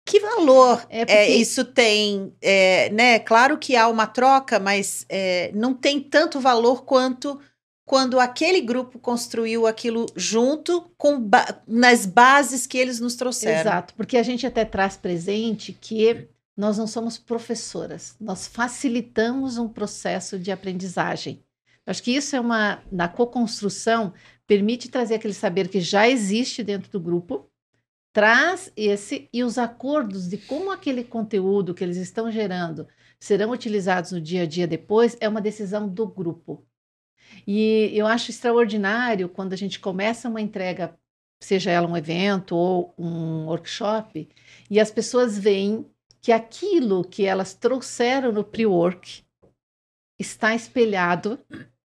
que 0.07 0.19
valor 0.19 0.83
É 0.89 1.01
é, 1.01 1.05
porque- 1.05 1.25
isso 1.35 1.63
tem, 1.65 2.33
é, 2.41 2.89
né? 2.89 3.19
Claro 3.19 3.57
que 3.59 3.75
há 3.75 3.87
uma 3.87 4.07
troca, 4.07 4.59
mas 4.59 5.05
é, 5.07 5.51
não 5.53 5.73
tem 5.73 5.99
tanto 5.99 6.39
valor 6.39 6.83
quanto 6.83 7.39
quando 7.87 8.19
aquele 8.19 8.61
grupo 8.61 8.97
construiu 8.99 9.65
aquilo 9.67 10.05
junto 10.15 10.89
com 10.97 11.19
ba- 11.19 11.59
nas 11.67 12.05
bases 12.05 12.65
que 12.65 12.77
eles 12.77 12.99
nos 12.99 13.15
trouxeram. 13.15 13.59
Exato, 13.61 13.93
porque 13.95 14.15
a 14.17 14.23
gente 14.23 14.45
até 14.47 14.63
traz 14.63 14.95
presente 14.95 15.73
que 15.73 16.27
nós 16.59 16.77
não 16.77 16.85
somos 16.85 17.17
professoras, 17.17 18.17
nós 18.19 18.45
facilitamos 18.45 19.57
um 19.57 19.69
processo 19.69 20.37
de 20.37 20.51
aprendizagem. 20.51 21.41
Acho 21.85 22.03
que 22.03 22.11
isso 22.11 22.35
é 22.35 22.39
uma, 22.41 22.83
na 22.91 23.07
co-construção, 23.07 24.13
permite 24.45 24.89
trazer 24.89 25.15
aquele 25.15 25.33
saber 25.33 25.69
que 25.69 25.79
já 25.79 26.09
existe 26.09 26.61
dentro 26.61 26.91
do 26.91 26.99
grupo, 26.99 27.49
traz 28.11 28.73
esse 28.75 29.29
e 29.31 29.41
os 29.41 29.57
acordos 29.57 30.27
de 30.27 30.37
como 30.37 30.69
aquele 30.69 31.01
conteúdo 31.01 31.73
que 31.73 31.81
eles 31.81 31.95
estão 31.95 32.29
gerando 32.29 32.85
serão 33.17 33.51
utilizados 33.51 34.11
no 34.11 34.19
dia 34.19 34.43
a 34.43 34.45
dia 34.45 34.67
depois, 34.67 35.15
é 35.21 35.29
uma 35.29 35.39
decisão 35.39 35.87
do 35.87 36.05
grupo. 36.05 36.67
E 37.47 37.89
eu 37.93 38.05
acho 38.05 38.31
extraordinário 38.31 39.29
quando 39.29 39.53
a 39.53 39.57
gente 39.57 39.79
começa 39.79 40.27
uma 40.27 40.41
entrega 40.41 40.93
seja 41.39 41.71
ela 41.71 41.87
um 41.87 41.95
evento 41.95 42.53
ou 42.53 42.93
um 42.97 43.45
workshop, 43.45 44.27
e 44.69 44.77
as 44.77 44.91
pessoas 44.91 45.37
veem 45.37 45.85
que 46.21 46.31
aquilo 46.31 47.03
que 47.03 47.25
elas 47.25 47.53
trouxeram 47.53 48.31
no 48.31 48.43
pre-work 48.43 49.23
está 50.19 50.53
espelhado 50.53 51.39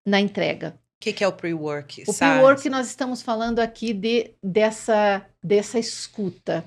na 0.05 0.21
entrega. 0.21 0.79
O 0.97 1.05
que, 1.05 1.12
que 1.12 1.25
é 1.25 1.29
o 1.29 1.33
pre-work? 1.33 2.05
O 2.09 2.14
pre-work 2.14 2.69
nós 2.69 2.88
estamos 2.88 3.23
falando 3.23 3.61
aqui 3.61 3.93
de, 3.93 4.35
dessa, 4.43 5.25
dessa 5.43 5.79
escuta, 5.79 6.64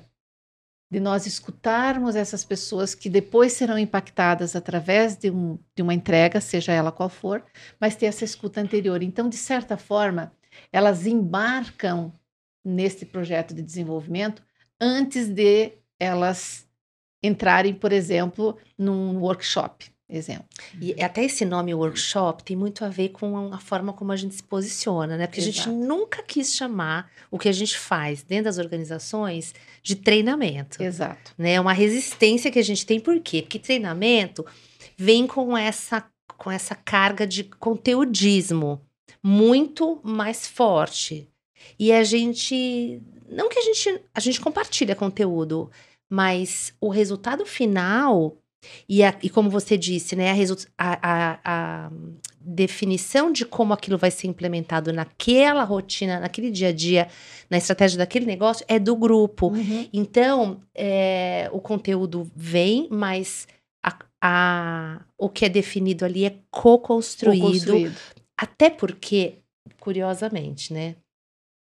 de 0.90 1.00
nós 1.00 1.26
escutarmos 1.26 2.16
essas 2.16 2.44
pessoas 2.44 2.94
que 2.94 3.10
depois 3.10 3.52
serão 3.52 3.78
impactadas 3.78 4.56
através 4.56 5.16
de, 5.16 5.30
um, 5.30 5.58
de 5.74 5.82
uma 5.82 5.92
entrega, 5.92 6.40
seja 6.40 6.72
ela 6.72 6.92
qual 6.92 7.08
for, 7.08 7.44
mas 7.80 7.96
ter 7.96 8.06
essa 8.06 8.24
escuta 8.24 8.60
anterior. 8.60 9.02
Então, 9.02 9.28
de 9.28 9.36
certa 9.36 9.76
forma, 9.76 10.32
elas 10.72 11.06
embarcam 11.06 12.12
nesse 12.64 13.06
projeto 13.06 13.54
de 13.54 13.62
desenvolvimento 13.62 14.42
antes 14.80 15.28
de 15.28 15.72
elas 15.98 16.67
entrarem, 17.22 17.74
por 17.74 17.92
exemplo, 17.92 18.56
num 18.76 19.18
workshop. 19.18 19.90
Exemplo. 20.10 20.46
E 20.80 21.02
até 21.02 21.22
esse 21.24 21.44
nome 21.44 21.74
workshop 21.74 22.42
tem 22.42 22.56
muito 22.56 22.82
a 22.82 22.88
ver 22.88 23.10
com 23.10 23.52
a 23.52 23.58
forma 23.58 23.92
como 23.92 24.10
a 24.10 24.16
gente 24.16 24.34
se 24.34 24.42
posiciona, 24.42 25.18
né? 25.18 25.26
Porque 25.26 25.40
a 25.40 25.44
gente 25.44 25.60
Exato. 25.60 25.76
nunca 25.76 26.22
quis 26.22 26.54
chamar 26.54 27.10
o 27.30 27.38
que 27.38 27.46
a 27.46 27.52
gente 27.52 27.78
faz 27.78 28.22
dentro 28.22 28.44
das 28.44 28.56
organizações 28.56 29.54
de 29.82 29.96
treinamento. 29.96 30.82
Exato. 30.82 31.34
né? 31.36 31.52
É 31.52 31.60
uma 31.60 31.74
resistência 31.74 32.50
que 32.50 32.58
a 32.58 32.64
gente 32.64 32.86
tem. 32.86 32.98
Por 32.98 33.20
quê? 33.20 33.42
Porque 33.42 33.58
treinamento 33.58 34.46
vem 34.96 35.26
com 35.26 35.54
essa, 35.54 36.02
com 36.38 36.50
essa 36.50 36.74
carga 36.74 37.26
de 37.26 37.44
conteudismo 37.44 38.80
muito 39.22 40.00
mais 40.02 40.46
forte. 40.46 41.28
E 41.78 41.92
a 41.92 42.02
gente. 42.02 43.02
Não 43.28 43.50
que 43.50 43.58
a 43.58 43.62
gente. 43.62 44.00
A 44.14 44.20
gente 44.20 44.40
compartilha 44.40 44.94
conteúdo, 44.94 45.70
mas 46.10 46.72
o 46.80 46.88
resultado 46.88 47.44
final. 47.46 48.36
E, 48.88 49.04
a- 49.04 49.16
e 49.22 49.30
como 49.30 49.48
você 49.48 49.78
disse, 49.78 50.16
né? 50.16 50.32
A, 50.76 50.98
a- 51.02 51.40
a- 51.44 51.90
definição 52.40 53.30
de 53.30 53.44
como 53.44 53.72
aquilo 53.72 53.96
vai 53.98 54.10
ser 54.10 54.26
implementado 54.26 54.92
naquela 54.92 55.62
rotina, 55.62 56.18
naquele 56.18 56.50
dia 56.50 56.68
a 56.68 56.72
dia, 56.72 57.08
na 57.50 57.56
estratégia 57.58 57.98
daquele 57.98 58.24
negócio, 58.26 58.64
é 58.68 58.78
do 58.78 58.96
grupo. 58.96 59.48
Uhum. 59.48 59.88
Então, 59.92 60.60
é, 60.74 61.48
o 61.52 61.60
conteúdo 61.60 62.28
vem, 62.34 62.88
mas 62.90 63.46
a- 63.84 63.98
a- 64.20 65.00
o 65.16 65.28
que 65.28 65.44
é 65.44 65.48
definido 65.48 66.04
ali 66.04 66.24
é 66.24 66.34
co-construído. 66.50 67.42
Co-construído. 67.42 67.96
Até 68.36 68.70
porque, 68.70 69.34
curiosamente, 69.78 70.72
né? 70.72 70.96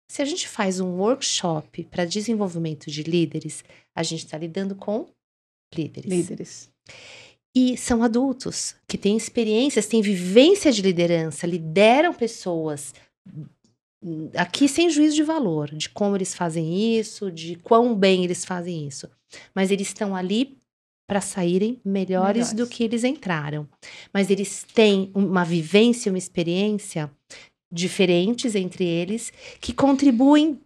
Se 0.09 0.23
a 0.23 0.25
gente 0.25 0.49
faz 0.49 0.81
um 0.81 0.99
workshop 0.99 1.85
para 1.85 2.05
desenvolvimento 2.05 2.91
de 2.91 3.03
líderes, 3.03 3.65
a 3.95 4.03
gente 4.03 4.25
está 4.25 4.39
lidando 4.39 4.75
com 4.75 5.07
líderes. 5.75 6.11
Líderes. 6.11 6.71
E 7.55 7.77
são 7.77 8.03
adultos 8.03 8.77
que 8.87 8.99
têm 8.99 9.17
experiências, 9.17 9.87
têm 9.87 10.03
vivência 10.03 10.71
de 10.71 10.83
liderança, 10.83 11.47
lideram 11.47 12.13
pessoas 12.13 12.95
aqui 14.37 14.69
sem 14.69 14.91
juízo 14.91 15.17
de 15.17 15.23
valor, 15.23 15.75
de 15.75 15.89
como 15.89 16.17
eles 16.17 16.35
fazem 16.35 16.99
isso, 16.99 17.31
de 17.31 17.57
quão 17.57 17.95
bem 17.95 18.25
eles 18.25 18.45
fazem 18.45 18.87
isso. 18.87 19.09
Mas 19.55 19.71
eles 19.71 19.89
estão 19.89 20.15
ali 20.15 20.59
para 21.09 21.21
saírem 21.21 21.81
melhores, 21.85 22.49
Melhores. 22.49 22.53
do 22.53 22.67
que 22.67 22.85
eles 22.85 23.05
entraram. 23.05 23.69
Mas 24.13 24.29
eles 24.29 24.65
têm 24.75 25.11
uma 25.15 25.45
vivência, 25.45 26.11
uma 26.11 26.19
experiência 26.19 27.11
diferentes 27.77 28.55
entre 28.55 28.85
eles 28.85 29.33
que 29.61 29.73
contribuem 29.73 30.61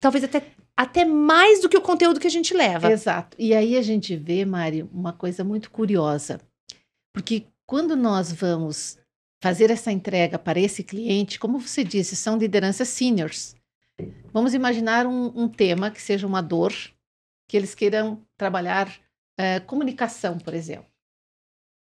talvez 0.00 0.24
até, 0.24 0.42
até 0.76 1.04
mais 1.04 1.60
do 1.60 1.68
que 1.68 1.76
o 1.76 1.82
conteúdo 1.82 2.20
que 2.20 2.26
a 2.26 2.30
gente 2.30 2.54
leva. 2.54 2.92
Exato. 2.92 3.36
E 3.38 3.54
aí 3.54 3.76
a 3.76 3.82
gente 3.82 4.16
vê, 4.16 4.44
Mário, 4.44 4.88
uma 4.92 5.12
coisa 5.12 5.42
muito 5.42 5.70
curiosa. 5.70 6.40
Porque 7.12 7.46
quando 7.66 7.96
nós 7.96 8.32
vamos 8.32 8.98
fazer 9.42 9.70
essa 9.70 9.90
entrega 9.90 10.38
para 10.38 10.60
esse 10.60 10.82
cliente, 10.82 11.38
como 11.38 11.58
você 11.58 11.82
disse, 11.82 12.14
são 12.14 12.36
lideranças 12.36 12.88
seniors. 12.88 13.56
Vamos 14.32 14.54
imaginar 14.54 15.06
um, 15.06 15.32
um 15.34 15.48
tema 15.48 15.90
que 15.90 16.00
seja 16.00 16.26
uma 16.26 16.42
dor, 16.42 16.72
que 17.48 17.56
eles 17.56 17.74
queiram 17.74 18.22
trabalhar 18.36 18.92
eh, 19.38 19.60
comunicação, 19.60 20.38
por 20.38 20.54
exemplo. 20.54 20.89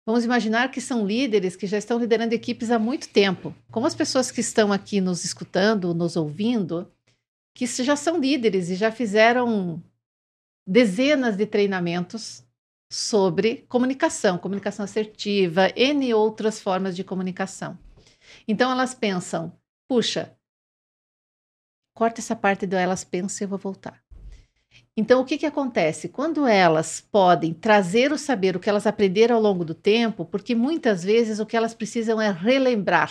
Vamos 0.06 0.24
imaginar 0.24 0.70
que 0.70 0.82
são 0.82 1.06
líderes 1.06 1.56
que 1.56 1.66
já 1.66 1.78
estão 1.78 1.98
liderando 1.98 2.34
equipes 2.34 2.70
há 2.70 2.78
muito 2.78 3.08
tempo. 3.08 3.54
Como 3.70 3.86
as 3.86 3.94
pessoas 3.94 4.30
que 4.30 4.40
estão 4.40 4.70
aqui 4.70 5.00
nos 5.00 5.24
escutando, 5.24 5.94
nos 5.94 6.14
ouvindo, 6.14 6.92
que 7.54 7.66
já 7.66 7.96
são 7.96 8.18
líderes 8.18 8.68
e 8.68 8.74
já 8.74 8.92
fizeram 8.92 9.82
dezenas 10.66 11.36
de 11.36 11.46
treinamentos 11.46 12.44
sobre 12.92 13.64
comunicação, 13.68 14.36
comunicação 14.36 14.84
assertiva, 14.84 15.68
N 15.74 16.12
outras 16.12 16.60
formas 16.60 16.94
de 16.94 17.02
comunicação. 17.02 17.78
Então 18.46 18.70
elas 18.70 18.94
pensam, 18.94 19.58
puxa, 19.88 20.36
corta 21.96 22.20
essa 22.20 22.36
parte 22.36 22.66
do 22.66 22.76
elas 22.76 23.04
pensam 23.04 23.42
e 23.42 23.44
eu 23.46 23.48
vou 23.48 23.58
voltar. 23.58 24.03
Então 24.96 25.20
o 25.20 25.24
que, 25.24 25.36
que 25.38 25.46
acontece? 25.46 26.08
Quando 26.08 26.46
elas 26.46 27.00
podem 27.10 27.52
trazer 27.52 28.12
o 28.12 28.18
saber, 28.18 28.56
o 28.56 28.60
que 28.60 28.68
elas 28.68 28.86
aprenderam 28.86 29.34
ao 29.36 29.42
longo 29.42 29.64
do 29.64 29.74
tempo, 29.74 30.24
porque 30.24 30.54
muitas 30.54 31.02
vezes 31.02 31.40
o 31.40 31.46
que 31.46 31.56
elas 31.56 31.74
precisam 31.74 32.20
é 32.20 32.30
relembrar 32.30 33.10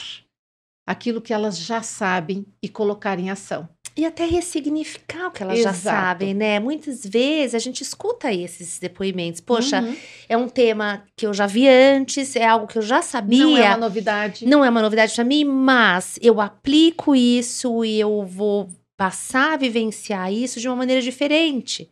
aquilo 0.88 1.22
que 1.22 1.34
elas 1.34 1.58
já 1.58 1.82
sabem 1.82 2.46
e 2.62 2.68
colocar 2.70 3.20
em 3.20 3.30
ação. 3.30 3.68
E 3.96 4.06
até 4.06 4.26
ressignificar 4.26 5.28
o 5.28 5.32
que 5.32 5.44
elas 5.44 5.60
já 5.62 5.70
Exato. 5.70 5.98
sabem, 5.98 6.34
né? 6.34 6.60
Muitas 6.60 7.06
vezes 7.06 7.54
a 7.54 7.60
gente 7.60 7.82
escuta 7.82 8.34
esses 8.34 8.80
depoimentos. 8.80 9.40
Poxa, 9.40 9.82
Uhum. 9.82 9.96
é 10.28 10.36
um 10.36 10.50
tema 10.50 11.04
que 11.16 11.28
eu 11.28 11.34
já 11.34 11.46
vi 11.46 11.68
antes, 11.70 12.36
é 12.36 12.44
algo 12.46 12.66
que 12.66 12.78
eu 12.78 12.82
já 12.82 13.02
sabia. 13.04 13.46
não 13.46 13.58
é 13.58 13.68
uma 13.68 13.78
novidade. 13.78 14.46
Não 14.48 14.66
é 14.66 14.70
uma 14.70 14.82
novidade 14.82 15.14
para 15.14 15.24
mim, 15.24 15.44
mas 15.46 16.18
eu 16.22 16.42
aplico 16.42 17.16
isso 17.16 17.86
e 17.86 18.00
eu 18.00 18.26
vou 18.26 18.68
passar 19.04 19.56
a 19.56 19.58
vivenciar 19.58 20.32
isso 20.32 20.62
de 20.62 20.70
uma 20.70 20.78
maneira 20.78 21.02
diferente. 21.02 21.92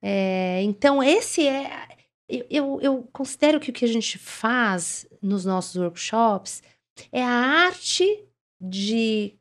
É, 0.00 0.62
então, 0.62 1.02
esse 1.02 1.44
é. 1.44 1.88
Eu, 2.28 2.78
eu, 2.80 3.08
considero 3.12 3.58
que 3.58 3.70
o 3.70 3.72
que 3.72 3.84
a 3.84 3.88
gente 3.88 4.18
faz 4.18 5.04
nos 5.20 5.44
nossos 5.44 5.74
workshops 5.74 6.62
é 7.10 7.24
a 7.24 7.64
arte 7.66 8.24
de 8.60 9.34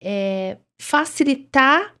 é, 0.00 0.58
facilitar 0.80 1.96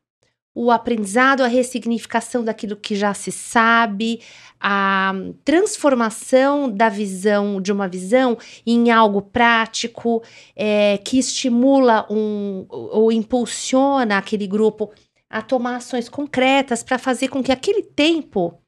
o 0.60 0.72
aprendizado, 0.72 1.42
a 1.42 1.46
ressignificação 1.46 2.42
daquilo 2.42 2.74
que 2.74 2.96
já 2.96 3.14
se 3.14 3.30
sabe, 3.30 4.20
a 4.60 5.12
transformação 5.44 6.68
da 6.68 6.88
visão, 6.88 7.60
de 7.60 7.70
uma 7.70 7.86
visão 7.86 8.36
em 8.66 8.90
algo 8.90 9.22
prático, 9.22 10.20
é, 10.56 10.98
que 10.98 11.16
estimula 11.16 12.06
um, 12.10 12.66
ou 12.68 13.12
impulsiona 13.12 14.18
aquele 14.18 14.48
grupo 14.48 14.90
a 15.30 15.40
tomar 15.42 15.76
ações 15.76 16.08
concretas 16.08 16.82
para 16.82 16.98
fazer 16.98 17.28
com 17.28 17.40
que 17.40 17.52
aquele 17.52 17.82
tempo 17.84 18.58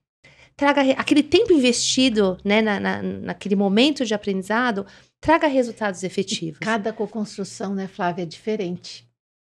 traga 0.57 0.83
aquele 0.93 1.25
tempo 1.25 1.53
investido 1.53 2.39
né, 2.45 2.63
na, 2.63 2.79
na- 2.79 3.03
naquele 3.03 3.57
momento 3.57 4.05
de 4.05 4.15
aprendizado 4.15 4.87
traga 5.21 5.49
resultados 5.49 6.05
efetivos. 6.05 6.61
Cada 6.61 6.93
co-construção, 6.93 7.75
né, 7.75 7.89
Flávia, 7.89 8.23
é 8.23 8.27
diferente. 8.27 9.09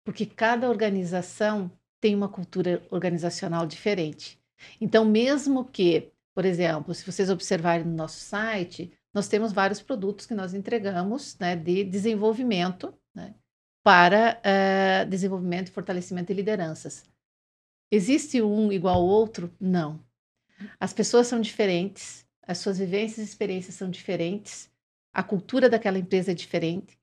Porque 0.05 0.27
cada 0.27 0.69
organização 0.69 1.71
tem 2.05 2.15
uma 2.15 2.29
cultura 2.29 2.87
organizacional 2.91 3.65
diferente. 3.65 4.39
Então, 4.79 5.07
mesmo 5.07 5.65
que, 5.65 6.13
por 6.35 6.45
exemplo, 6.45 6.93
se 6.93 7.03
vocês 7.03 7.31
observarem 7.31 7.87
no 7.87 7.95
nosso 7.95 8.21
site, 8.21 8.93
nós 9.15 9.27
temos 9.27 9.55
vários 9.55 9.81
produtos 9.81 10.27
que 10.27 10.35
nós 10.35 10.53
entregamos 10.53 11.35
né, 11.39 11.57
de 11.57 11.83
desenvolvimento 11.83 12.93
né, 13.15 13.35
para 13.83 14.39
eh, 14.45 15.07
desenvolvimento 15.07 15.73
fortalecimento 15.73 16.27
de 16.27 16.35
lideranças. 16.35 17.05
Existe 17.91 18.43
um 18.43 18.71
igual 18.71 18.97
ao 18.97 19.07
outro? 19.07 19.51
Não. 19.59 19.99
As 20.79 20.93
pessoas 20.93 21.27
são 21.27 21.41
diferentes, 21.41 22.27
as 22.43 22.59
suas 22.59 22.77
vivências 22.77 23.27
e 23.27 23.31
experiências 23.31 23.77
são 23.77 23.89
diferentes, 23.89 24.71
a 25.11 25.23
cultura 25.23 25.71
daquela 25.71 25.99
empresa 25.99 26.33
é 26.33 26.35
diferente, 26.35 26.99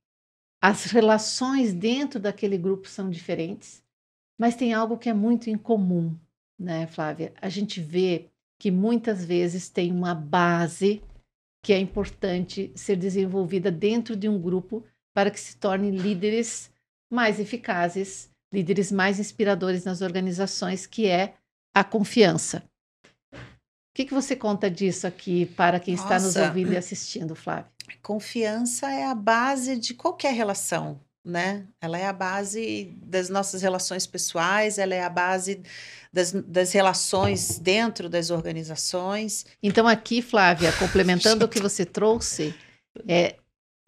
as 0.61 0.83
relações 0.85 1.73
dentro 1.73 2.19
daquele 2.19 2.55
grupo 2.55 2.87
são 2.87 3.09
diferentes, 3.09 3.81
mas 4.41 4.55
tem 4.55 4.73
algo 4.73 4.97
que 4.97 5.07
é 5.07 5.13
muito 5.13 5.51
incomum, 5.51 6.17
né, 6.57 6.87
Flávia? 6.87 7.31
A 7.39 7.47
gente 7.47 7.79
vê 7.79 8.27
que 8.59 8.71
muitas 8.71 9.23
vezes 9.23 9.69
tem 9.69 9.91
uma 9.91 10.15
base 10.15 10.99
que 11.63 11.71
é 11.71 11.77
importante 11.77 12.71
ser 12.73 12.95
desenvolvida 12.95 13.69
dentro 13.69 14.15
de 14.15 14.27
um 14.27 14.41
grupo 14.41 14.83
para 15.13 15.29
que 15.29 15.39
se 15.39 15.57
tornem 15.57 15.91
líderes 15.91 16.71
mais 17.07 17.39
eficazes, 17.39 18.31
líderes 18.51 18.91
mais 18.91 19.19
inspiradores 19.19 19.85
nas 19.85 20.01
organizações, 20.01 20.87
que 20.87 21.05
é 21.05 21.35
a 21.71 21.83
confiança. 21.83 22.63
O 23.31 23.93
que, 23.93 24.05
que 24.05 24.13
você 24.13 24.35
conta 24.35 24.71
disso 24.71 25.05
aqui 25.05 25.45
para 25.45 25.79
quem 25.79 25.93
está 25.93 26.15
nos 26.15 26.33
Nossa. 26.33 26.47
ouvindo 26.47 26.73
e 26.73 26.77
assistindo, 26.77 27.35
Flávia? 27.35 27.71
Confiança 28.01 28.89
é 28.89 29.05
a 29.05 29.13
base 29.13 29.77
de 29.77 29.93
qualquer 29.93 30.33
relação, 30.33 30.99
né? 31.23 31.67
Ela 31.79 31.97
é 31.97 32.07
a 32.07 32.13
base 32.13 32.97
das 33.03 33.29
nossas 33.29 33.61
relações 33.61 34.07
pessoais, 34.07 34.77
ela 34.77 34.95
é 34.95 35.03
a 35.03 35.09
base 35.09 35.61
das, 36.11 36.31
das 36.31 36.71
relações 36.71 37.59
dentro 37.59 38.09
das 38.09 38.29
organizações. 38.29 39.45
Então, 39.61 39.87
aqui, 39.87 40.21
Flávia, 40.21 40.71
complementando 40.73 41.45
o 41.45 41.49
que 41.49 41.61
você 41.61 41.85
trouxe, 41.85 42.55
é, 43.07 43.35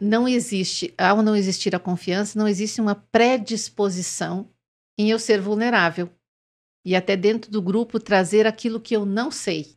não 0.00 0.28
existe, 0.28 0.94
ao 0.96 1.22
não 1.22 1.34
existir 1.34 1.74
a 1.74 1.80
confiança, 1.80 2.38
não 2.38 2.48
existe 2.48 2.80
uma 2.80 2.94
predisposição 2.94 4.48
em 4.98 5.10
eu 5.10 5.18
ser 5.18 5.40
vulnerável. 5.40 6.08
E 6.86 6.94
até 6.94 7.16
dentro 7.16 7.50
do 7.50 7.62
grupo 7.62 7.98
trazer 7.98 8.46
aquilo 8.46 8.80
que 8.80 8.94
eu 8.94 9.06
não 9.06 9.30
sei. 9.30 9.74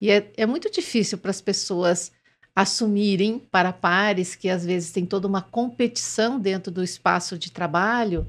E 0.00 0.10
é, 0.10 0.30
é 0.36 0.46
muito 0.46 0.70
difícil 0.70 1.16
para 1.18 1.30
as 1.30 1.40
pessoas 1.40 2.12
assumirem 2.56 3.38
para 3.38 3.70
pares 3.70 4.34
que 4.34 4.48
às 4.48 4.64
vezes 4.64 4.90
tem 4.90 5.04
toda 5.04 5.28
uma 5.28 5.42
competição 5.42 6.40
dentro 6.40 6.72
do 6.72 6.82
espaço 6.82 7.38
de 7.38 7.52
trabalho, 7.52 8.26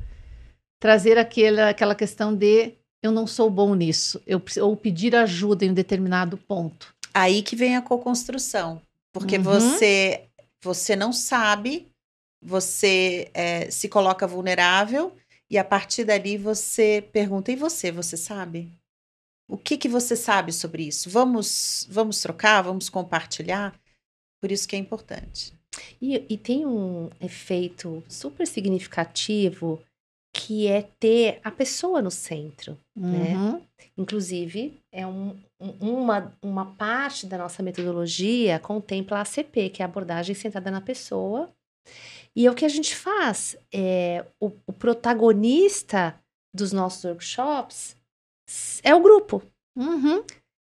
trazer 0.81 1.17
aquela, 1.17 1.69
aquela 1.69 1.95
questão 1.95 2.35
de 2.35 2.73
eu 3.01 3.11
não 3.11 3.25
sou 3.25 3.49
bom 3.49 3.73
nisso, 3.73 4.21
eu, 4.27 4.41
ou 4.61 4.75
pedir 4.75 5.15
ajuda 5.15 5.63
em 5.63 5.71
um 5.71 5.73
determinado 5.73 6.37
ponto. 6.37 6.93
Aí 7.13 7.41
que 7.41 7.55
vem 7.55 7.77
a 7.77 7.81
co-construção, 7.81 8.81
porque 9.13 9.37
Uhum. 9.37 9.43
você 9.43 10.23
você 10.61 10.95
não 10.95 11.13
sabe, 11.13 11.87
você 12.41 13.31
eh, 13.33 13.71
se 13.71 13.87
coloca 13.87 14.27
vulnerável 14.27 15.15
e 15.49 15.57
a 15.57 15.63
partir 15.63 16.03
dali 16.03 16.37
você 16.37 17.07
pergunta 17.13 17.51
e 17.51 17.55
você, 17.55 17.91
você 17.91 18.17
sabe? 18.17 18.71
O 19.47 19.57
que 19.57 19.77
que 19.77 19.87
você 19.87 20.15
sabe 20.15 20.51
sobre 20.51 20.83
isso? 20.83 21.09
Vamos 21.09 21.87
vamos 21.89 22.19
trocar, 22.21 22.61
vamos 22.61 22.89
compartilhar. 22.89 23.73
Por 24.41 24.51
isso 24.51 24.67
que 24.67 24.75
é 24.75 24.79
importante. 24.79 25.53
E, 26.01 26.25
e 26.29 26.37
tem 26.37 26.65
um 26.65 27.09
efeito 27.19 28.03
super 28.07 28.45
significativo 28.47 29.81
que 30.33 30.67
é 30.67 30.83
ter 30.99 31.39
a 31.43 31.49
pessoa 31.49 32.01
no 32.01 32.11
centro. 32.11 32.77
Né? 32.95 33.35
Uhum. 33.35 33.61
Inclusive, 33.97 34.79
é 34.91 35.05
um- 35.07 35.35
um- 35.59 36.01
uma, 36.01 36.31
uma 36.41 36.65
parte 36.75 37.25
da 37.25 37.37
nossa 37.37 37.63
metodologia 37.63 38.59
contempla 38.59 39.17
a 39.17 39.21
ACP, 39.21 39.69
que 39.69 39.81
é 39.81 39.85
a 39.85 39.87
abordagem 39.87 40.35
centrada 40.35 40.69
na 40.69 40.81
pessoa. 40.81 41.51
E 42.35 42.45
é 42.45 42.51
o 42.51 42.55
que 42.55 42.65
a 42.65 42.69
gente 42.69 42.95
faz. 42.95 43.57
É, 43.73 44.25
o, 44.39 44.51
o 44.67 44.73
protagonista 44.73 46.19
dos 46.53 46.71
nossos 46.71 47.03
workshops 47.03 47.95
é 48.83 48.93
o 48.93 49.01
grupo. 49.01 49.41
Uhum. 49.75 50.23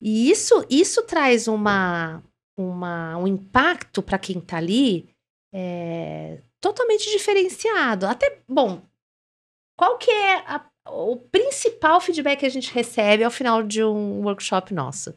E 0.01 0.31
isso, 0.31 0.65
isso 0.71 1.03
traz 1.03 1.47
uma, 1.47 2.23
uma, 2.61 3.17
um 3.17 3.27
impacto 3.27 4.03
para 4.03 4.19
quem 4.19 4.39
está 4.39 4.57
ali 4.59 5.09
é, 5.55 6.41
totalmente 6.61 7.11
diferenciado. 7.11 8.07
Até, 8.07 8.39
bom, 8.49 8.83
qual 9.79 9.99
que 9.99 10.11
é 10.11 10.37
a- 10.47 10.65
o 10.89 11.17
principal 11.17 12.01
feedback 12.01 12.41
que 12.41 12.47
a 12.47 12.51
gente 12.51 12.73
recebe 12.73 13.23
ao 13.25 13.31
final 13.31 13.63
de 13.63 13.83
um 13.85 14.23
workshop 14.25 14.73
nosso? 14.75 15.15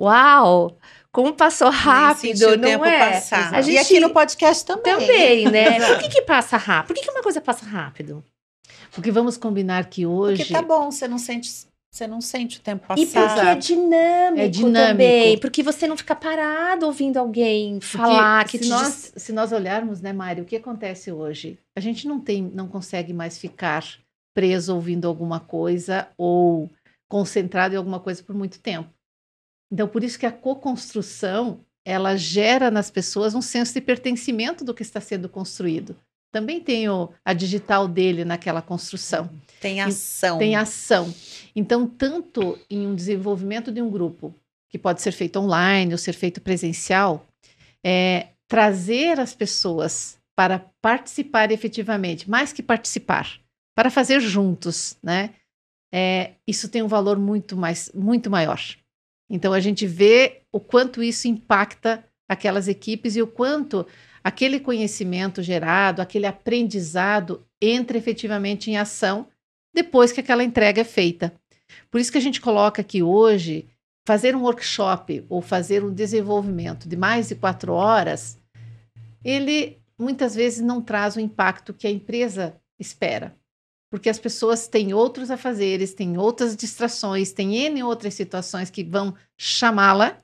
Uau! 0.00 0.76
Como 1.12 1.32
passou 1.34 1.70
rápido, 1.70 2.56
não 2.56 2.60
tempo 2.68 2.84
é? 2.84 3.10
passar. 3.12 3.54
A 3.54 3.60
E 3.60 3.62
gente- 3.62 3.78
aqui 3.78 4.00
no 4.00 4.10
podcast 4.10 4.64
também. 4.66 4.92
Também, 4.98 5.48
né? 5.48 5.78
Por 5.86 5.98
que, 6.00 6.08
que 6.08 6.22
passa 6.22 6.56
rápido? 6.56 6.88
Por 6.88 6.94
que, 6.96 7.02
que 7.02 7.10
uma 7.10 7.22
coisa 7.22 7.40
passa 7.40 7.64
rápido? 7.64 8.24
Porque 8.90 9.10
vamos 9.12 9.36
combinar 9.36 9.88
que 9.88 10.04
hoje. 10.06 10.38
Porque 10.42 10.52
tá 10.52 10.62
bom, 10.62 10.90
você 10.90 11.06
não 11.06 11.18
sente 11.18 11.48
Você 11.94 12.08
não 12.08 12.20
sente 12.20 12.58
o 12.58 12.60
tempo 12.60 12.84
E 12.96 13.06
passar. 13.06 13.34
porque 13.36 13.46
é 13.46 13.54
dinâmico, 13.54 14.40
É 14.42 14.48
dinâmico. 14.48 14.88
também. 14.88 15.38
Porque 15.38 15.62
você 15.62 15.86
não 15.86 15.96
fica 15.96 16.16
parado 16.16 16.86
ouvindo 16.86 17.18
alguém 17.18 17.80
falar 17.80 18.44
que 18.48 18.58
se 18.58 18.64
te 18.64 18.68
nós, 18.68 19.12
se 19.16 19.32
nós 19.32 19.52
olharmos, 19.52 20.00
né, 20.00 20.12
Mário, 20.12 20.42
o 20.42 20.46
que 20.46 20.56
acontece 20.56 21.12
hoje? 21.12 21.56
A 21.76 21.80
gente 21.80 22.08
não 22.08 22.18
tem, 22.18 22.42
não 22.42 22.66
consegue 22.66 23.12
mais 23.12 23.38
ficar 23.38 23.84
preso 24.34 24.74
ouvindo 24.74 25.06
alguma 25.06 25.38
coisa 25.38 26.08
ou 26.18 26.68
concentrado 27.08 27.74
em 27.74 27.78
alguma 27.78 28.00
coisa 28.00 28.24
por 28.24 28.34
muito 28.34 28.58
tempo. 28.58 28.90
Então, 29.72 29.86
por 29.86 30.02
isso 30.02 30.18
que 30.18 30.26
a 30.26 30.32
co-construção, 30.32 31.60
ela 31.84 32.16
gera 32.16 32.72
nas 32.72 32.90
pessoas 32.90 33.36
um 33.36 33.42
senso 33.42 33.72
de 33.72 33.80
pertencimento 33.80 34.64
do 34.64 34.74
que 34.74 34.82
está 34.82 35.00
sendo 35.00 35.28
construído. 35.28 35.96
Também 36.34 36.60
tem 36.60 36.88
o, 36.88 37.12
a 37.24 37.32
digital 37.32 37.86
dele 37.86 38.24
naquela 38.24 38.60
construção 38.60 39.30
Tem 39.60 39.80
ação. 39.80 40.36
tem 40.36 40.56
ação. 40.56 41.14
Então, 41.54 41.86
tanto 41.86 42.58
em 42.68 42.88
um 42.88 42.92
desenvolvimento 42.96 43.70
de 43.70 43.80
um 43.80 43.88
grupo, 43.88 44.34
que 44.68 44.76
pode 44.76 45.00
ser 45.00 45.12
feito 45.12 45.38
online 45.38 45.92
ou 45.92 45.98
ser 45.98 46.12
feito 46.12 46.40
presencial, 46.40 47.24
é, 47.86 48.30
trazer 48.48 49.20
as 49.20 49.32
pessoas 49.32 50.18
para 50.36 50.58
participar 50.82 51.52
efetivamente, 51.52 52.28
mais 52.28 52.52
que 52.52 52.64
participar, 52.64 53.38
para 53.72 53.88
fazer 53.88 54.18
juntos, 54.18 54.96
né? 55.00 55.34
É, 55.94 56.32
isso 56.48 56.68
tem 56.68 56.82
um 56.82 56.88
valor 56.88 57.16
muito 57.16 57.56
mais, 57.56 57.92
muito 57.94 58.28
maior. 58.28 58.60
Então 59.30 59.52
a 59.52 59.60
gente 59.60 59.86
vê 59.86 60.42
o 60.50 60.58
quanto 60.58 61.00
isso 61.00 61.28
impacta 61.28 62.04
aquelas 62.28 62.66
equipes 62.66 63.14
e 63.14 63.22
o 63.22 63.26
quanto 63.28 63.86
aquele 64.24 64.58
conhecimento 64.58 65.42
gerado, 65.42 66.00
aquele 66.00 66.26
aprendizado 66.26 67.46
entra 67.60 67.98
efetivamente 67.98 68.70
em 68.70 68.78
ação 68.78 69.28
depois 69.74 70.10
que 70.10 70.20
aquela 70.20 70.42
entrega 70.42 70.80
é 70.80 70.84
feita. 70.84 71.34
Por 71.90 72.00
isso 72.00 72.10
que 72.10 72.18
a 72.18 72.22
gente 72.22 72.40
coloca 72.40 72.80
aqui 72.80 73.02
hoje 73.02 73.68
fazer 74.06 74.34
um 74.34 74.42
workshop 74.42 75.24
ou 75.28 75.42
fazer 75.42 75.84
um 75.84 75.92
desenvolvimento 75.92 76.88
de 76.88 76.96
mais 76.96 77.28
de 77.28 77.34
quatro 77.34 77.72
horas, 77.72 78.38
ele 79.22 79.78
muitas 79.98 80.34
vezes 80.34 80.60
não 80.60 80.80
traz 80.80 81.16
o 81.16 81.20
impacto 81.20 81.74
que 81.74 81.86
a 81.86 81.90
empresa 81.90 82.56
espera. 82.78 83.36
Porque 83.90 84.08
as 84.08 84.18
pessoas 84.18 84.66
têm 84.66 84.92
outros 84.92 85.30
afazeres, 85.30 85.94
têm 85.94 86.18
outras 86.18 86.56
distrações, 86.56 87.32
têm 87.32 87.56
N 87.56 87.82
outras 87.82 88.14
situações 88.14 88.70
que 88.70 88.82
vão 88.82 89.14
chamá-la 89.38 90.23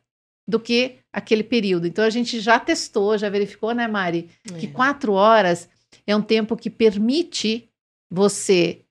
do 0.51 0.61
que 0.61 0.99
aquele 1.13 1.43
período. 1.45 1.87
Então 1.87 2.05
a 2.05 2.11
gente 2.11 2.41
já 2.41 2.59
testou, 2.59 3.17
já 3.17 3.29
verificou, 3.31 3.73
né, 3.73 3.87
Mari, 3.87 4.29
que 4.59 4.67
É. 4.67 4.71
quatro 4.71 5.13
horas 5.13 5.69
é 6.07 6.15
um 6.15 6.21
tempo 6.23 6.57
que 6.57 6.69
permite 6.69 7.71
você 8.11 8.83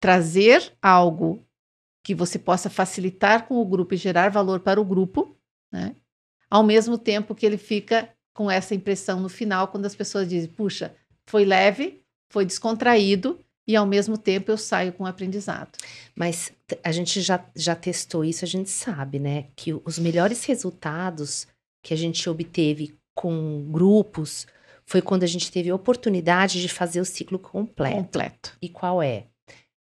trazer 0.00 0.72
algo 0.82 1.42
que 2.04 2.14
você 2.14 2.38
possa 2.38 2.68
facilitar 2.68 3.46
com 3.46 3.56
o 3.60 3.64
grupo 3.64 3.94
e 3.94 3.96
gerar 3.96 4.30
valor 4.30 4.60
para 4.60 4.80
o 4.80 4.84
grupo, 4.84 5.36
né? 5.72 5.94
Ao 6.50 6.62
mesmo 6.62 6.96
tempo 6.96 7.34
que 7.34 7.44
ele 7.44 7.58
fica 7.58 8.08
com 8.34 8.50
essa 8.50 8.74
impressão 8.74 9.20
no 9.20 9.28
final, 9.28 9.68
quando 9.68 9.86
as 9.86 9.94
pessoas 9.94 10.28
dizem, 10.28 10.48
puxa, 10.48 10.94
foi 11.26 11.44
leve, 11.44 12.02
foi 12.30 12.44
descontraído, 12.46 13.38
e 13.68 13.76
ao 13.76 13.84
mesmo 13.84 14.16
tempo 14.16 14.50
eu 14.50 14.56
saio 14.56 14.94
com 14.94 15.04
aprendizado. 15.04 15.68
Mas 16.16 16.50
a 16.82 16.90
gente 16.90 17.20
já, 17.20 17.44
já 17.54 17.74
testou 17.76 18.24
isso, 18.24 18.42
a 18.42 18.48
gente 18.48 18.70
sabe, 18.70 19.18
né? 19.18 19.44
Que 19.54 19.74
os 19.84 19.98
melhores 19.98 20.42
resultados 20.46 21.46
que 21.84 21.92
a 21.92 21.96
gente 21.96 22.28
obteve 22.30 22.94
com 23.14 23.68
grupos 23.70 24.46
foi 24.86 25.02
quando 25.02 25.22
a 25.22 25.26
gente 25.26 25.52
teve 25.52 25.68
a 25.68 25.74
oportunidade 25.74 26.62
de 26.62 26.68
fazer 26.68 26.98
o 26.98 27.04
ciclo 27.04 27.38
completo. 27.38 27.96
Completo. 27.96 28.56
E 28.62 28.70
qual 28.70 29.02
é? 29.02 29.24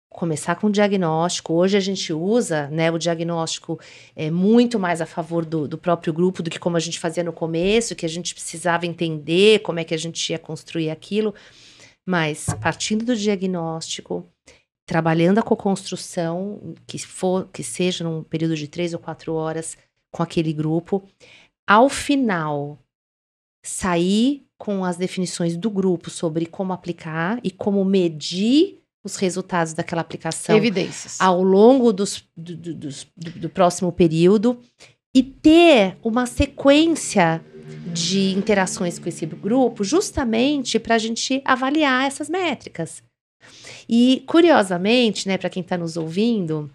Começar 0.08 0.54
com 0.54 0.68
o 0.68 0.70
diagnóstico. 0.70 1.54
Hoje 1.54 1.76
a 1.76 1.80
gente 1.80 2.12
usa 2.12 2.68
né, 2.68 2.88
o 2.88 2.98
diagnóstico 2.98 3.80
é, 4.14 4.30
muito 4.30 4.78
mais 4.78 5.00
a 5.00 5.06
favor 5.06 5.44
do, 5.44 5.66
do 5.66 5.76
próprio 5.76 6.12
grupo 6.12 6.40
do 6.40 6.50
que 6.50 6.58
como 6.58 6.76
a 6.76 6.80
gente 6.80 7.00
fazia 7.00 7.24
no 7.24 7.32
começo, 7.32 7.96
que 7.96 8.06
a 8.06 8.08
gente 8.08 8.32
precisava 8.32 8.86
entender 8.86 9.60
como 9.60 9.80
é 9.80 9.84
que 9.84 9.94
a 9.94 9.98
gente 9.98 10.30
ia 10.30 10.38
construir 10.38 10.90
aquilo. 10.90 11.34
Mas 12.08 12.46
partindo 12.60 13.04
do 13.04 13.14
diagnóstico, 13.16 14.26
trabalhando 14.86 15.38
a 15.38 15.42
co-construção, 15.42 16.74
que, 16.86 16.98
for, 16.98 17.48
que 17.52 17.62
seja 17.62 18.02
num 18.04 18.22
período 18.22 18.56
de 18.56 18.66
três 18.68 18.92
ou 18.92 18.98
quatro 18.98 19.34
horas 19.34 19.76
com 20.12 20.22
aquele 20.22 20.52
grupo, 20.52 21.02
ao 21.68 21.88
final 21.88 22.78
sair 23.64 24.44
com 24.58 24.84
as 24.84 24.96
definições 24.96 25.56
do 25.56 25.70
grupo 25.70 26.10
sobre 26.10 26.46
como 26.46 26.72
aplicar 26.72 27.38
e 27.42 27.50
como 27.50 27.84
medir 27.84 28.80
os 29.04 29.16
resultados 29.16 29.72
daquela 29.72 30.00
aplicação 30.00 30.56
Evidências. 30.56 31.20
ao 31.20 31.42
longo 31.42 31.92
dos, 31.92 32.24
do, 32.36 32.56
do- 32.56 32.74
do- 32.74 33.30
do 33.40 33.48
próximo 33.50 33.90
período 33.92 34.60
e 35.14 35.22
ter 35.22 35.96
uma 36.02 36.26
sequência 36.26 37.44
de 37.92 38.32
interações 38.32 38.98
com 38.98 39.08
esse 39.08 39.26
grupo, 39.26 39.84
justamente 39.84 40.78
para 40.78 40.94
a 40.94 40.98
gente 40.98 41.42
avaliar 41.44 42.06
essas 42.06 42.28
métricas. 42.28 43.02
E, 43.88 44.22
curiosamente, 44.26 45.26
né, 45.28 45.36
para 45.36 45.50
quem 45.50 45.62
está 45.62 45.76
nos 45.76 45.96
ouvindo, 45.96 46.70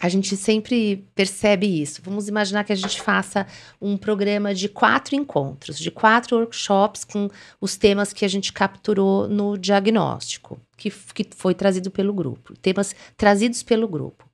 a 0.00 0.08
gente 0.08 0.36
sempre 0.36 1.04
percebe 1.14 1.66
isso. 1.66 2.00
Vamos 2.04 2.28
imaginar 2.28 2.64
que 2.64 2.72
a 2.72 2.76
gente 2.76 3.00
faça 3.00 3.46
um 3.80 3.96
programa 3.96 4.54
de 4.54 4.68
quatro 4.68 5.16
encontros, 5.16 5.78
de 5.78 5.90
quatro 5.90 6.38
workshops 6.38 7.04
com 7.04 7.28
os 7.60 7.76
temas 7.76 8.12
que 8.12 8.24
a 8.24 8.28
gente 8.28 8.52
capturou 8.52 9.28
no 9.28 9.58
diagnóstico, 9.58 10.60
que, 10.76 10.90
que 10.90 11.26
foi 11.34 11.54
trazido 11.54 11.90
pelo 11.90 12.12
grupo, 12.12 12.54
temas 12.58 12.94
trazidos 13.16 13.62
pelo 13.62 13.88
grupo. 13.88 14.24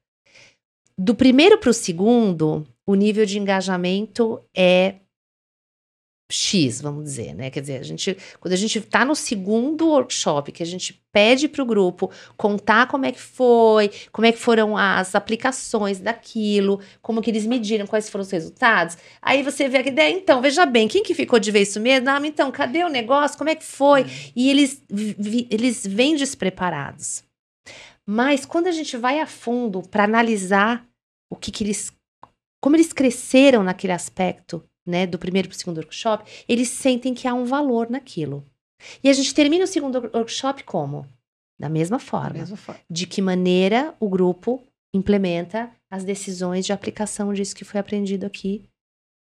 Do 0.97 1.15
primeiro 1.15 1.59
para 1.59 1.71
o 1.71 1.75
segundo, 1.75 2.67
o 2.87 2.95
nível 2.95 3.25
de 3.25 3.39
engajamento 3.39 4.41
é 4.55 4.97
X, 6.35 6.81
vamos 6.81 7.05
dizer, 7.05 7.35
né? 7.35 7.51
Quer 7.51 7.61
dizer, 7.61 7.79
a 7.79 7.83
gente, 7.83 8.17
quando 8.41 8.53
a 8.53 8.57
gente 8.57 8.79
está 8.79 9.05
no 9.05 9.15
segundo 9.15 9.87
workshop, 9.89 10.51
que 10.53 10.63
a 10.63 10.67
gente 10.67 11.01
pede 11.13 11.49
para 11.49 11.63
o 11.63 11.67
grupo 11.67 12.11
contar 12.37 12.89
como 12.89 13.07
é 13.07 13.13
que 13.13 13.21
foi, 13.21 13.91
como 14.11 14.27
é 14.27 14.33
que 14.33 14.39
foram 14.39 14.77
as 14.77 15.15
aplicações 15.15 16.01
daquilo, 16.01 16.81
como 17.01 17.23
que 17.23 17.31
eles 17.31 17.47
mediram, 17.47 17.87
quais 17.87 18.11
foram 18.11 18.23
os 18.23 18.31
resultados. 18.31 18.99
Aí 19.23 19.43
você 19.43 19.69
vê 19.69 19.79
aqui, 19.79 19.91
"É, 19.91 20.11
então, 20.11 20.43
veja 20.43 20.67
bem, 20.67 20.89
quem 20.89 21.03
que 21.05 21.15
ficou 21.15 21.39
de 21.39 21.51
ver 21.53 21.63
isso 21.63 21.79
mesmo? 21.81 22.07
Não, 22.07 22.25
então, 22.25 22.51
cadê 22.51 22.83
o 22.83 22.89
negócio? 22.89 23.39
Como 23.39 23.51
é 23.51 23.55
que 23.55 23.65
foi? 23.65 24.05
E 24.35 24.51
eles, 24.51 24.83
vi- 24.91 25.47
eles 25.51 25.87
vêm 25.87 26.17
despreparados. 26.17 27.23
Mas 28.07 28.45
quando 28.45 28.67
a 28.67 28.73
gente 28.73 28.97
vai 28.97 29.21
a 29.21 29.27
fundo 29.27 29.83
para 29.83 30.05
analisar 30.05 30.85
o 31.31 31.37
que, 31.37 31.51
que 31.51 31.65
eles. 31.65 31.93
como 32.63 32.77
eles 32.77 32.93
cresceram 32.93 33.63
naquele 33.63 33.93
aspecto, 33.93 34.63
né, 34.87 35.07
do 35.07 35.19
primeiro 35.19 35.49
para 35.49 35.55
o 35.57 35.59
segundo 35.59 35.79
workshop, 35.79 36.25
eles 36.49 36.69
sentem 36.69 37.15
que 37.15 37.27
há 37.29 37.35
um 37.35 37.45
valor 37.45 37.89
naquilo. 37.91 38.45
E 39.03 39.09
a 39.09 39.13
gente 39.13 39.35
termina 39.35 39.65
o 39.65 39.69
segundo 39.69 40.11
workshop 40.15 40.63
como? 40.65 41.07
Da 41.59 41.69
mesma 41.69 41.97
Da 41.99 42.03
forma. 42.05 42.39
mesma 42.41 42.57
forma. 42.57 42.81
De 42.91 43.07
que 43.07 43.23
maneira 43.23 43.95
o 44.01 44.09
grupo 44.09 44.63
implementa 44.93 45.71
as 45.91 46.05
decisões 46.05 46.67
de 46.67 46.73
aplicação 46.73 47.33
disso 47.33 47.55
que 47.55 47.65
foi 47.65 47.81
aprendido 47.81 48.27
aqui 48.27 48.65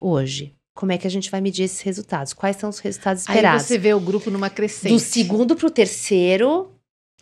hoje. 0.00 0.54
Como 0.74 0.92
é 0.92 0.98
que 0.98 1.06
a 1.06 1.10
gente 1.10 1.30
vai 1.30 1.40
medir 1.40 1.64
esses 1.64 1.80
resultados? 1.80 2.32
Quais 2.32 2.56
são 2.56 2.68
os 2.70 2.78
resultados 2.78 3.28
Aí 3.28 3.34
esperados? 3.36 3.66
você 3.66 3.78
vê 3.78 3.92
o 3.94 4.00
grupo 4.00 4.30
numa 4.30 4.50
crescente. 4.50 4.92
Do 4.92 4.98
segundo 5.00 5.56
para 5.56 5.66
o 5.66 5.70
terceiro 5.70 6.72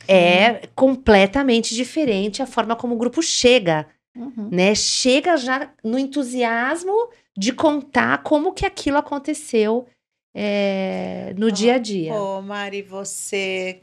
é 0.09 0.67
completamente 0.75 1.75
diferente 1.75 2.43
a 2.43 2.47
forma 2.47 2.77
como 2.77 2.95
o 2.95 2.99
grupo 2.99 3.23
chega, 3.23 3.87
Uhum. 4.15 4.49
né? 4.51 4.75
Chega 4.75 5.37
já 5.37 5.71
no 5.85 5.99
entusiasmo 5.99 7.09
de 7.37 7.53
contar 7.53 8.23
como 8.23 8.53
que 8.53 8.65
aquilo 8.65 8.97
aconteceu 8.97 9.87
é, 10.35 11.35
no 11.37 11.51
dia 11.51 11.75
a 11.75 11.79
dia. 11.79 12.15
Ô, 12.15 12.41
Mari, 12.43 12.83
você 12.83 13.83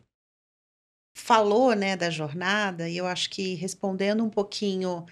falou, 1.16 1.76
né, 1.76 1.96
da 1.96 2.10
jornada, 2.10 2.90
e 2.90 2.98
eu 2.98 3.06
acho 3.06 3.30
que 3.30 3.54
respondendo 3.56 4.24
um 4.24 4.30
pouquinho 4.30 5.06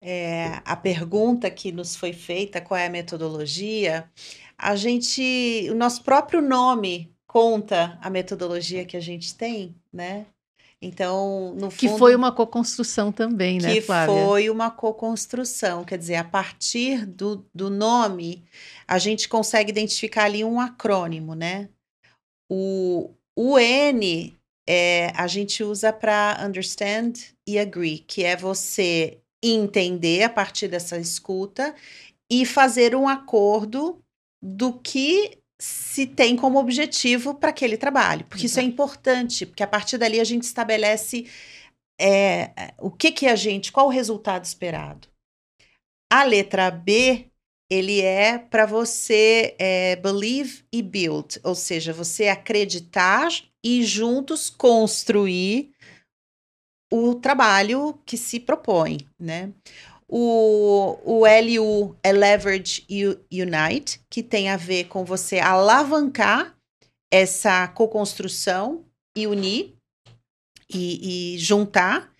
é, 0.00 0.60
a 0.64 0.74
pergunta 0.74 1.50
que 1.50 1.70
nos 1.70 1.94
foi 1.94 2.12
feita, 2.12 2.60
qual 2.60 2.78
é 2.78 2.86
a 2.86 2.90
metodologia, 2.90 4.10
a 4.58 4.74
gente, 4.74 5.68
o 5.70 5.74
nosso 5.74 6.02
próprio 6.02 6.40
nome 6.40 7.14
conta 7.26 7.98
a 8.02 8.10
metodologia 8.10 8.84
que 8.84 8.96
a 8.96 9.00
gente 9.00 9.34
tem, 9.36 9.74
né? 9.92 10.26
Então, 10.82 11.54
no 11.54 11.68
Que 11.68 11.86
fundo, 11.86 11.98
foi 11.98 12.16
uma 12.16 12.32
co-construção 12.32 13.12
também, 13.12 13.60
né, 13.60 13.74
que 13.74 13.80
Flávia? 13.80 14.26
foi 14.26 14.50
uma 14.50 14.68
co-construção, 14.68 15.84
quer 15.84 15.96
dizer, 15.96 16.16
a 16.16 16.24
partir 16.24 17.06
do, 17.06 17.46
do 17.54 17.70
nome, 17.70 18.44
a 18.88 18.98
gente 18.98 19.28
consegue 19.28 19.70
identificar 19.70 20.24
ali 20.24 20.42
um 20.42 20.58
acrônimo, 20.58 21.36
né? 21.36 21.68
O, 22.50 23.14
o 23.36 23.58
N 23.60 24.36
é, 24.68 25.12
a 25.14 25.28
gente 25.28 25.62
usa 25.62 25.92
para 25.92 26.44
understand 26.44 27.12
e 27.46 27.60
agree, 27.60 28.00
que 28.00 28.24
é 28.24 28.36
você 28.36 29.18
entender 29.40 30.24
a 30.24 30.28
partir 30.28 30.66
dessa 30.66 30.98
escuta 30.98 31.74
e 32.30 32.44
fazer 32.44 32.96
um 32.96 33.06
acordo 33.08 34.00
do 34.42 34.72
que 34.72 35.38
se 35.62 36.08
tem 36.08 36.34
como 36.34 36.58
objetivo 36.58 37.34
para 37.34 37.50
aquele 37.50 37.76
trabalho, 37.76 38.24
porque 38.24 38.46
isso 38.46 38.58
é 38.58 38.64
importante, 38.64 39.46
porque 39.46 39.62
a 39.62 39.66
partir 39.66 39.96
dali 39.96 40.18
a 40.18 40.24
gente 40.24 40.42
estabelece 40.42 41.30
é, 42.00 42.74
o 42.80 42.90
que 42.90 43.12
que 43.12 43.28
a 43.28 43.36
gente, 43.36 43.70
qual 43.70 43.86
o 43.86 43.90
resultado 43.90 44.44
esperado? 44.44 45.06
A 46.12 46.24
letra 46.24 46.68
B, 46.68 47.30
ele 47.70 48.00
é 48.00 48.38
para 48.38 48.66
você 48.66 49.54
é, 49.56 49.94
believe 49.94 50.64
e 50.72 50.82
build, 50.82 51.38
ou 51.44 51.54
seja, 51.54 51.92
você 51.92 52.26
acreditar 52.26 53.28
e 53.64 53.84
juntos 53.84 54.50
construir 54.50 55.70
o 56.92 57.14
trabalho 57.14 58.00
que 58.04 58.16
se 58.16 58.40
propõe, 58.40 58.98
né? 59.16 59.52
O, 60.14 60.98
o 61.04 61.22
LU 61.24 61.96
é 62.02 62.12
Leverage 62.12 62.86
Unite, 63.32 63.98
que 64.10 64.22
tem 64.22 64.50
a 64.50 64.58
ver 64.58 64.84
com 64.84 65.06
você 65.06 65.38
alavancar 65.38 66.54
essa 67.10 67.66
co-construção 67.68 68.84
e 69.16 69.26
unir 69.26 69.74
e, 70.68 71.34
e 71.34 71.38
juntar. 71.38 72.12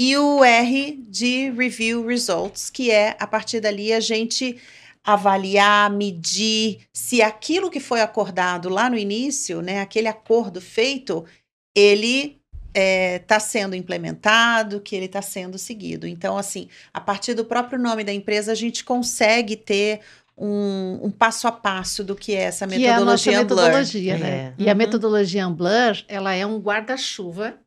E 0.00 0.16
o 0.16 0.42
R 0.42 0.96
de 1.10 1.50
Review 1.50 2.06
Results, 2.06 2.70
que 2.70 2.90
é 2.90 3.14
a 3.20 3.26
partir 3.26 3.60
dali 3.60 3.92
a 3.92 4.00
gente 4.00 4.58
avaliar, 5.04 5.90
medir 5.90 6.86
se 6.90 7.20
aquilo 7.20 7.70
que 7.70 7.80
foi 7.80 8.00
acordado 8.00 8.70
lá 8.70 8.88
no 8.88 8.96
início, 8.96 9.60
né, 9.60 9.82
aquele 9.82 10.08
acordo 10.08 10.58
feito, 10.58 11.22
ele 11.76 12.40
está 12.76 12.80
é, 12.80 13.18
tá 13.18 13.40
sendo 13.40 13.74
implementado, 13.74 14.80
que 14.80 14.94
ele 14.94 15.06
está 15.06 15.22
sendo 15.22 15.56
seguido. 15.56 16.06
Então, 16.06 16.36
assim, 16.36 16.68
a 16.92 17.00
partir 17.00 17.32
do 17.32 17.44
próprio 17.44 17.78
nome 17.78 18.04
da 18.04 18.12
empresa, 18.12 18.52
a 18.52 18.54
gente 18.54 18.84
consegue 18.84 19.56
ter 19.56 20.00
um, 20.36 21.00
um 21.02 21.10
passo 21.10 21.48
a 21.48 21.52
passo 21.52 22.04
do 22.04 22.14
que 22.14 22.34
é 22.34 22.42
essa 22.42 22.66
que 22.66 22.78
metodologia 22.78 23.32
é 23.32 23.36
a 23.36 23.44
nossa 23.44 23.54
metodologia, 23.54 24.18
né? 24.18 24.28
É. 24.28 24.54
E 24.58 24.64
uhum. 24.64 24.70
a 24.70 24.74
metodologia 24.74 25.46
Ambler, 25.46 26.04
ela 26.06 26.34
é 26.34 26.44
um 26.44 26.58
guarda-chuva 26.58 27.58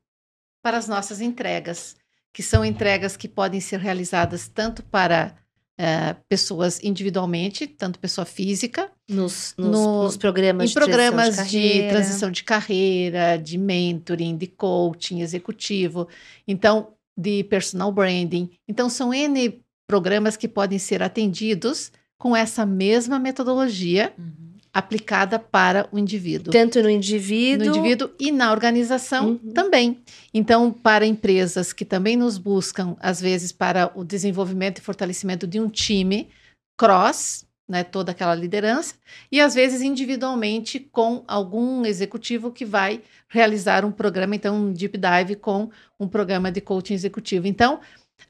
para 0.61 0.77
as 0.77 0.87
nossas 0.87 1.19
entregas, 1.19 1.95
que 2.31 2.43
são 2.43 2.63
entregas 2.63 3.17
que 3.17 3.27
podem 3.27 3.59
ser 3.59 3.79
realizadas 3.79 4.47
tanto 4.47 4.83
para 4.83 5.35
é, 5.77 6.15
pessoas 6.27 6.79
individualmente, 6.83 7.65
tanto 7.65 7.97
pessoa 7.97 8.25
física. 8.25 8.91
Nos, 9.09 9.55
nos, 9.57 9.71
no, 9.71 10.03
nos 10.03 10.17
programas, 10.17 10.69
em 10.69 10.73
programas 10.73 11.49
de, 11.49 11.59
de, 11.59 11.89
transição 11.89 12.29
de 12.29 12.43
carreira, 12.43 13.37
de 13.37 13.57
mentoring, 13.57 14.37
de 14.37 14.45
coaching 14.47 15.21
executivo, 15.21 16.07
então, 16.47 16.93
de 17.17 17.43
personal 17.45 17.91
branding. 17.91 18.51
Então, 18.67 18.87
são 18.89 19.13
N 19.13 19.59
programas 19.87 20.37
que 20.37 20.47
podem 20.47 20.77
ser 20.77 21.01
atendidos 21.01 21.91
com 22.19 22.35
essa 22.35 22.65
mesma 22.65 23.17
metodologia. 23.17 24.13
Uhum 24.17 24.49
aplicada 24.73 25.39
para 25.39 25.87
o 25.91 25.97
indivíduo. 25.97 26.51
Tanto 26.51 26.81
no 26.81 26.89
indivíduo. 26.89 27.67
No 27.67 27.75
indivíduo 27.75 28.11
e 28.19 28.31
na 28.31 28.51
organização 28.51 29.39
uhum. 29.43 29.53
também. 29.53 29.99
Então, 30.33 30.71
para 30.71 31.05
empresas 31.05 31.73
que 31.73 31.83
também 31.83 32.15
nos 32.15 32.37
buscam, 32.37 32.95
às 32.99 33.19
vezes, 33.19 33.51
para 33.51 33.91
o 33.95 34.03
desenvolvimento 34.03 34.77
e 34.77 34.81
fortalecimento 34.81 35.47
de 35.47 35.59
um 35.59 35.69
time 35.69 36.29
cross, 36.77 37.45
né, 37.69 37.83
toda 37.83 38.11
aquela 38.11 38.33
liderança, 38.33 38.95
e 39.31 39.39
às 39.39 39.53
vezes 39.53 39.81
individualmente 39.81 40.79
com 40.79 41.23
algum 41.27 41.85
executivo 41.85 42.51
que 42.51 42.65
vai 42.65 43.01
realizar 43.27 43.85
um 43.85 43.91
programa, 43.91 44.35
então 44.35 44.55
um 44.55 44.73
deep 44.73 44.97
dive 44.97 45.35
com 45.35 45.69
um 45.99 46.07
programa 46.07 46.51
de 46.51 46.59
coaching 46.59 46.95
executivo. 46.95 47.47
Então, 47.47 47.79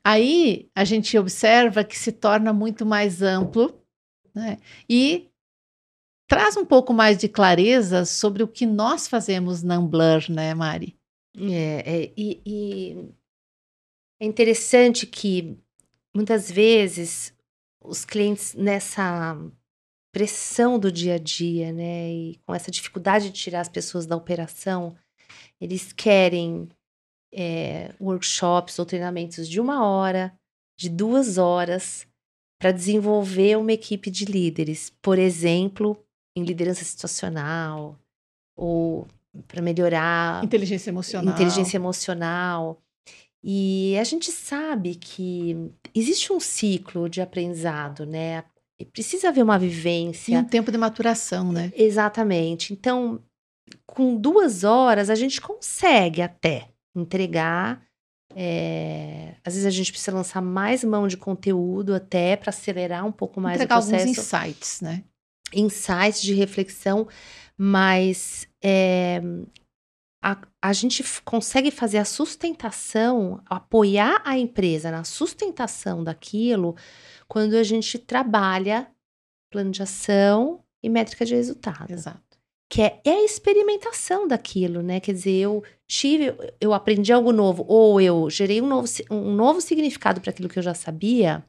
aí 0.03 0.69
a 0.75 0.83
gente 0.83 1.17
observa 1.17 1.83
que 1.83 1.97
se 1.97 2.11
torna 2.11 2.51
muito 2.51 2.85
mais 2.85 3.21
amplo, 3.21 3.81
né? 4.35 4.57
E 4.89 5.29
Traz 6.29 6.55
um 6.55 6.63
pouco 6.63 6.93
mais 6.93 7.17
de 7.17 7.27
clareza 7.27 8.05
sobre 8.05 8.43
o 8.43 8.47
que 8.47 8.63
nós 8.63 9.07
fazemos 9.07 9.63
na 9.63 9.77
Ambler, 9.77 10.31
né, 10.31 10.53
Mari? 10.53 10.95
É, 11.35 12.03
é 12.03 12.13
e, 12.15 12.39
e 12.45 13.09
é 14.21 14.27
interessante 14.27 15.07
que 15.07 15.57
muitas 16.15 16.51
vezes 16.51 17.33
os 17.81 18.05
clientes 18.05 18.53
nessa 18.53 19.37
pressão 20.11 20.79
do 20.79 20.91
dia 20.91 21.15
a 21.15 21.19
dia, 21.19 21.71
né, 21.71 22.11
e 22.11 22.39
com 22.45 22.53
essa 22.53 22.71
dificuldade 22.71 23.25
de 23.25 23.31
tirar 23.31 23.61
as 23.61 23.69
pessoas 23.69 24.05
da 24.05 24.15
operação, 24.15 24.95
eles 25.61 25.93
querem 25.93 26.67
é, 27.33 27.93
workshops 27.99 28.79
ou 28.79 28.85
treinamentos 28.85 29.47
de 29.47 29.59
uma 29.59 29.85
hora, 29.85 30.33
de 30.77 30.89
duas 30.89 31.37
horas, 31.37 32.07
para 32.59 32.71
desenvolver 32.71 33.57
uma 33.57 33.71
equipe 33.71 34.11
de 34.11 34.25
líderes. 34.25 34.91
Por 35.01 35.17
exemplo, 35.17 35.97
em 36.35 36.43
liderança 36.43 36.83
situacional 36.83 37.97
ou 38.57 39.07
para 39.47 39.61
melhorar 39.61 40.43
inteligência 40.43 40.89
emocional. 40.89 41.33
Inteligência 41.33 41.77
emocional. 41.77 42.81
E 43.43 43.97
a 43.97 44.03
gente 44.03 44.31
sabe 44.31 44.95
que 44.95 45.71
existe 45.95 46.33
um 46.33 46.39
ciclo 46.39 47.09
de 47.09 47.21
aprendizado, 47.21 48.05
né? 48.05 48.43
Precisa 48.91 49.29
haver 49.29 49.43
uma 49.43 49.59
vivência. 49.59 50.33
E 50.33 50.37
um 50.37 50.43
tempo 50.43 50.71
de 50.71 50.77
maturação, 50.77 51.51
né? 51.51 51.71
Exatamente. 51.75 52.73
Então, 52.73 53.21
com 53.85 54.15
duas 54.15 54.63
horas, 54.63 55.09
a 55.09 55.15
gente 55.15 55.39
consegue 55.39 56.21
até 56.21 56.69
entregar. 56.95 57.81
É... 58.35 59.35
Às 59.43 59.53
vezes 59.53 59.65
a 59.65 59.71
gente 59.71 59.91
precisa 59.91 60.15
lançar 60.15 60.41
mais 60.41 60.83
mão 60.83 61.07
de 61.07 61.17
conteúdo 61.17 61.93
até 61.93 62.35
para 62.35 62.49
acelerar 62.49 63.05
um 63.05 63.11
pouco 63.11 63.41
mais 63.41 63.55
entregar 63.55 63.77
o 63.77 63.81
processo. 63.81 64.01
alguns 64.01 64.17
insights, 64.17 64.81
né? 64.81 65.03
insights 65.53 66.21
de 66.21 66.33
reflexão, 66.33 67.07
mas 67.57 68.47
é, 68.63 69.21
a, 70.21 70.37
a 70.61 70.73
gente 70.73 71.03
consegue 71.23 71.71
fazer 71.71 71.97
a 71.97 72.05
sustentação, 72.05 73.41
apoiar 73.45 74.21
a 74.25 74.37
empresa 74.37 74.91
na 74.91 75.03
sustentação 75.03 76.03
daquilo 76.03 76.75
quando 77.27 77.53
a 77.53 77.63
gente 77.63 77.97
trabalha 77.97 78.91
plano 79.49 79.71
de 79.71 79.81
ação 79.81 80.63
e 80.83 80.89
métrica 80.89 81.25
de 81.25 81.35
resultado. 81.35 81.91
Exato. 81.91 82.37
Que 82.71 82.81
é, 82.83 83.01
é 83.03 83.11
a 83.11 83.25
experimentação 83.25 84.27
daquilo, 84.27 84.83
né? 84.83 84.99
Quer 84.99 85.13
dizer, 85.13 85.31
eu 85.31 85.63
tive, 85.87 86.35
eu 86.61 86.73
aprendi 86.73 87.11
algo 87.11 87.31
novo, 87.31 87.65
ou 87.67 87.99
eu 87.99 88.29
gerei 88.29 88.61
um 88.61 88.67
novo, 88.67 88.87
um 89.09 89.33
novo 89.33 89.59
significado 89.59 90.21
para 90.21 90.29
aquilo 90.29 90.49
que 90.49 90.59
eu 90.59 90.63
já 90.63 90.75
sabia. 90.75 91.43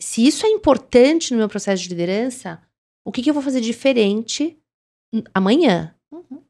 Se 0.00 0.26
isso 0.26 0.44
é 0.46 0.48
importante 0.48 1.30
no 1.30 1.38
meu 1.38 1.48
processo 1.48 1.82
de 1.82 1.90
liderança, 1.90 2.60
o 3.04 3.12
que, 3.12 3.22
que 3.22 3.30
eu 3.30 3.34
vou 3.34 3.42
fazer 3.42 3.60
diferente 3.60 4.58
amanhã? 5.32 5.94
Uhum. 6.10 6.42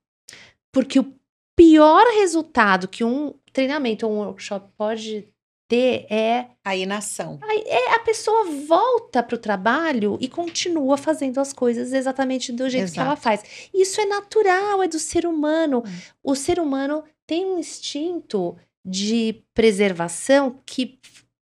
Porque 0.72 0.98
o 0.98 1.14
pior 1.56 2.04
resultado 2.14 2.88
que 2.88 3.04
um 3.04 3.34
treinamento 3.52 4.06
ou 4.06 4.12
um 4.12 4.18
workshop 4.18 4.70
pode 4.76 5.28
ter 5.68 6.06
é 6.10 6.48
a 6.64 6.74
inação. 6.74 7.38
É 7.64 7.94
a 7.94 8.00
pessoa 8.00 8.44
volta 8.66 9.22
para 9.22 9.36
o 9.36 9.38
trabalho 9.38 10.18
e 10.20 10.28
continua 10.28 10.96
fazendo 10.96 11.38
as 11.38 11.52
coisas 11.52 11.92
exatamente 11.92 12.52
do 12.52 12.68
jeito 12.68 12.84
Exato. 12.84 12.94
que 12.94 13.00
ela 13.00 13.16
faz. 13.16 13.70
Isso 13.72 14.00
é 14.00 14.06
natural, 14.06 14.82
é 14.82 14.88
do 14.88 14.98
ser 14.98 15.24
humano. 15.26 15.84
Hum. 15.86 16.00
O 16.24 16.34
ser 16.34 16.58
humano 16.58 17.04
tem 17.24 17.46
um 17.46 17.60
instinto 17.60 18.56
de 18.84 19.44
preservação 19.54 20.60
que 20.66 20.98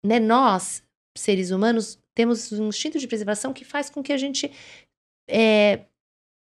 né, 0.04 0.20
nós, 0.20 0.82
seres 1.16 1.52
humanos, 1.52 2.00
temos 2.16 2.52
um 2.52 2.70
instinto 2.70 2.98
de 2.98 3.08
preservação 3.08 3.54
que 3.54 3.64
faz 3.64 3.92
com 3.92 4.02
que 4.02 4.14
a 4.14 4.18
gente 4.18 4.52
é, 5.30 5.82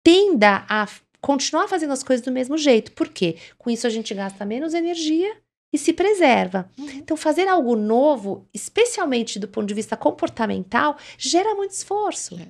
tenda 0.04 0.66
a 0.68 0.86
continuar 1.20 1.68
fazendo 1.68 1.92
as 1.92 2.02
coisas 2.02 2.24
do 2.24 2.32
mesmo 2.32 2.56
jeito. 2.56 2.92
Por 2.92 3.08
quê? 3.08 3.36
Com 3.58 3.70
isso 3.70 3.86
a 3.86 3.90
gente 3.90 4.14
gasta 4.14 4.44
menos 4.44 4.74
energia 4.74 5.36
e 5.72 5.78
se 5.78 5.92
preserva. 5.92 6.68
Uhum. 6.78 6.88
Então, 6.90 7.16
fazer 7.16 7.46
algo 7.46 7.76
novo, 7.76 8.46
especialmente 8.52 9.38
do 9.38 9.48
ponto 9.48 9.66
de 9.66 9.74
vista 9.74 9.96
comportamental, 9.96 10.96
gera 11.16 11.54
muito 11.54 11.72
esforço. 11.72 12.36
É. 12.36 12.48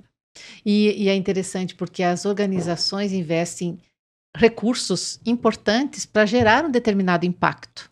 E, 0.64 1.04
e 1.04 1.08
é 1.08 1.14
interessante 1.14 1.74
porque 1.74 2.02
as 2.02 2.24
organizações 2.24 3.12
investem 3.12 3.78
recursos 4.36 5.20
importantes 5.26 6.06
para 6.06 6.24
gerar 6.24 6.64
um 6.64 6.70
determinado 6.70 7.26
impacto. 7.26 7.89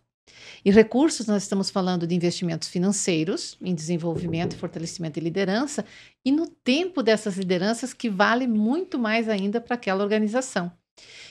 E 0.68 0.70
recursos, 0.70 1.26
nós 1.26 1.44
estamos 1.44 1.70
falando 1.70 2.06
de 2.06 2.14
investimentos 2.14 2.68
financeiros 2.68 3.56
em 3.58 3.74
desenvolvimento, 3.74 4.54
fortalecimento 4.54 5.18
e 5.18 5.22
liderança, 5.22 5.82
e 6.22 6.30
no 6.30 6.46
tempo 6.46 7.02
dessas 7.02 7.38
lideranças 7.38 7.94
que 7.94 8.10
vale 8.10 8.46
muito 8.46 8.98
mais 8.98 9.30
ainda 9.30 9.62
para 9.62 9.76
aquela 9.76 10.04
organização. 10.04 10.70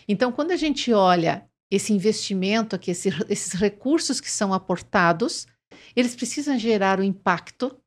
Então, 0.07 0.31
quando 0.31 0.49
a 0.49 0.55
gente 0.55 0.91
olha 0.91 1.47
esse 1.69 1.93
investimento 1.93 2.75
aqui, 2.75 2.89
esse, 2.89 3.09
esses 3.29 3.53
recursos 3.53 4.19
que 4.19 4.31
são 4.31 4.51
aportados, 4.51 5.45
eles 5.95 6.15
precisam 6.15 6.57
gerar 6.57 6.99
o 6.99 7.03
impacto 7.03 7.79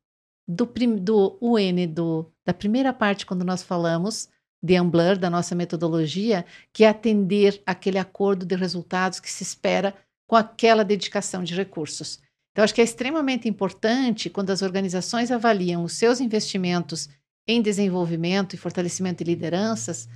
do, 0.47 0.65
do 1.01 1.37
UN, 1.41 1.85
do, 1.85 2.31
da 2.47 2.53
primeira 2.53 2.93
parte, 2.93 3.25
quando 3.25 3.43
nós 3.43 3.61
falamos 3.61 4.29
de 4.63 4.77
Ambler, 4.77 5.19
da 5.19 5.29
nossa 5.29 5.53
metodologia, 5.53 6.45
que 6.71 6.85
é 6.85 6.87
atender 6.87 7.61
aquele 7.65 7.97
acordo 7.97 8.45
de 8.45 8.55
resultados 8.55 9.19
que 9.19 9.29
se 9.29 9.43
espera 9.43 9.93
com 10.31 10.37
aquela 10.37 10.85
dedicação 10.85 11.43
de 11.43 11.53
recursos. 11.53 12.17
Então, 12.51 12.63
acho 12.63 12.73
que 12.73 12.79
é 12.79 12.85
extremamente 12.85 13.49
importante 13.49 14.29
quando 14.29 14.49
as 14.49 14.61
organizações 14.61 15.29
avaliam 15.29 15.83
os 15.83 15.97
seus 15.97 16.21
investimentos 16.21 17.09
em 17.45 17.61
desenvolvimento 17.61 18.53
e 18.53 18.57
fortalecimento 18.57 19.25
de 19.25 19.29
lideranças, 19.29 20.07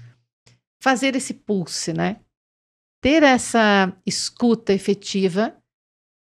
fazer 0.82 1.18
esse 1.18 1.34
pulse, 1.34 1.92
né? 1.92 2.22
Ter 3.02 3.24
essa 3.24 3.94
escuta 4.06 4.72
efetiva 4.72 5.54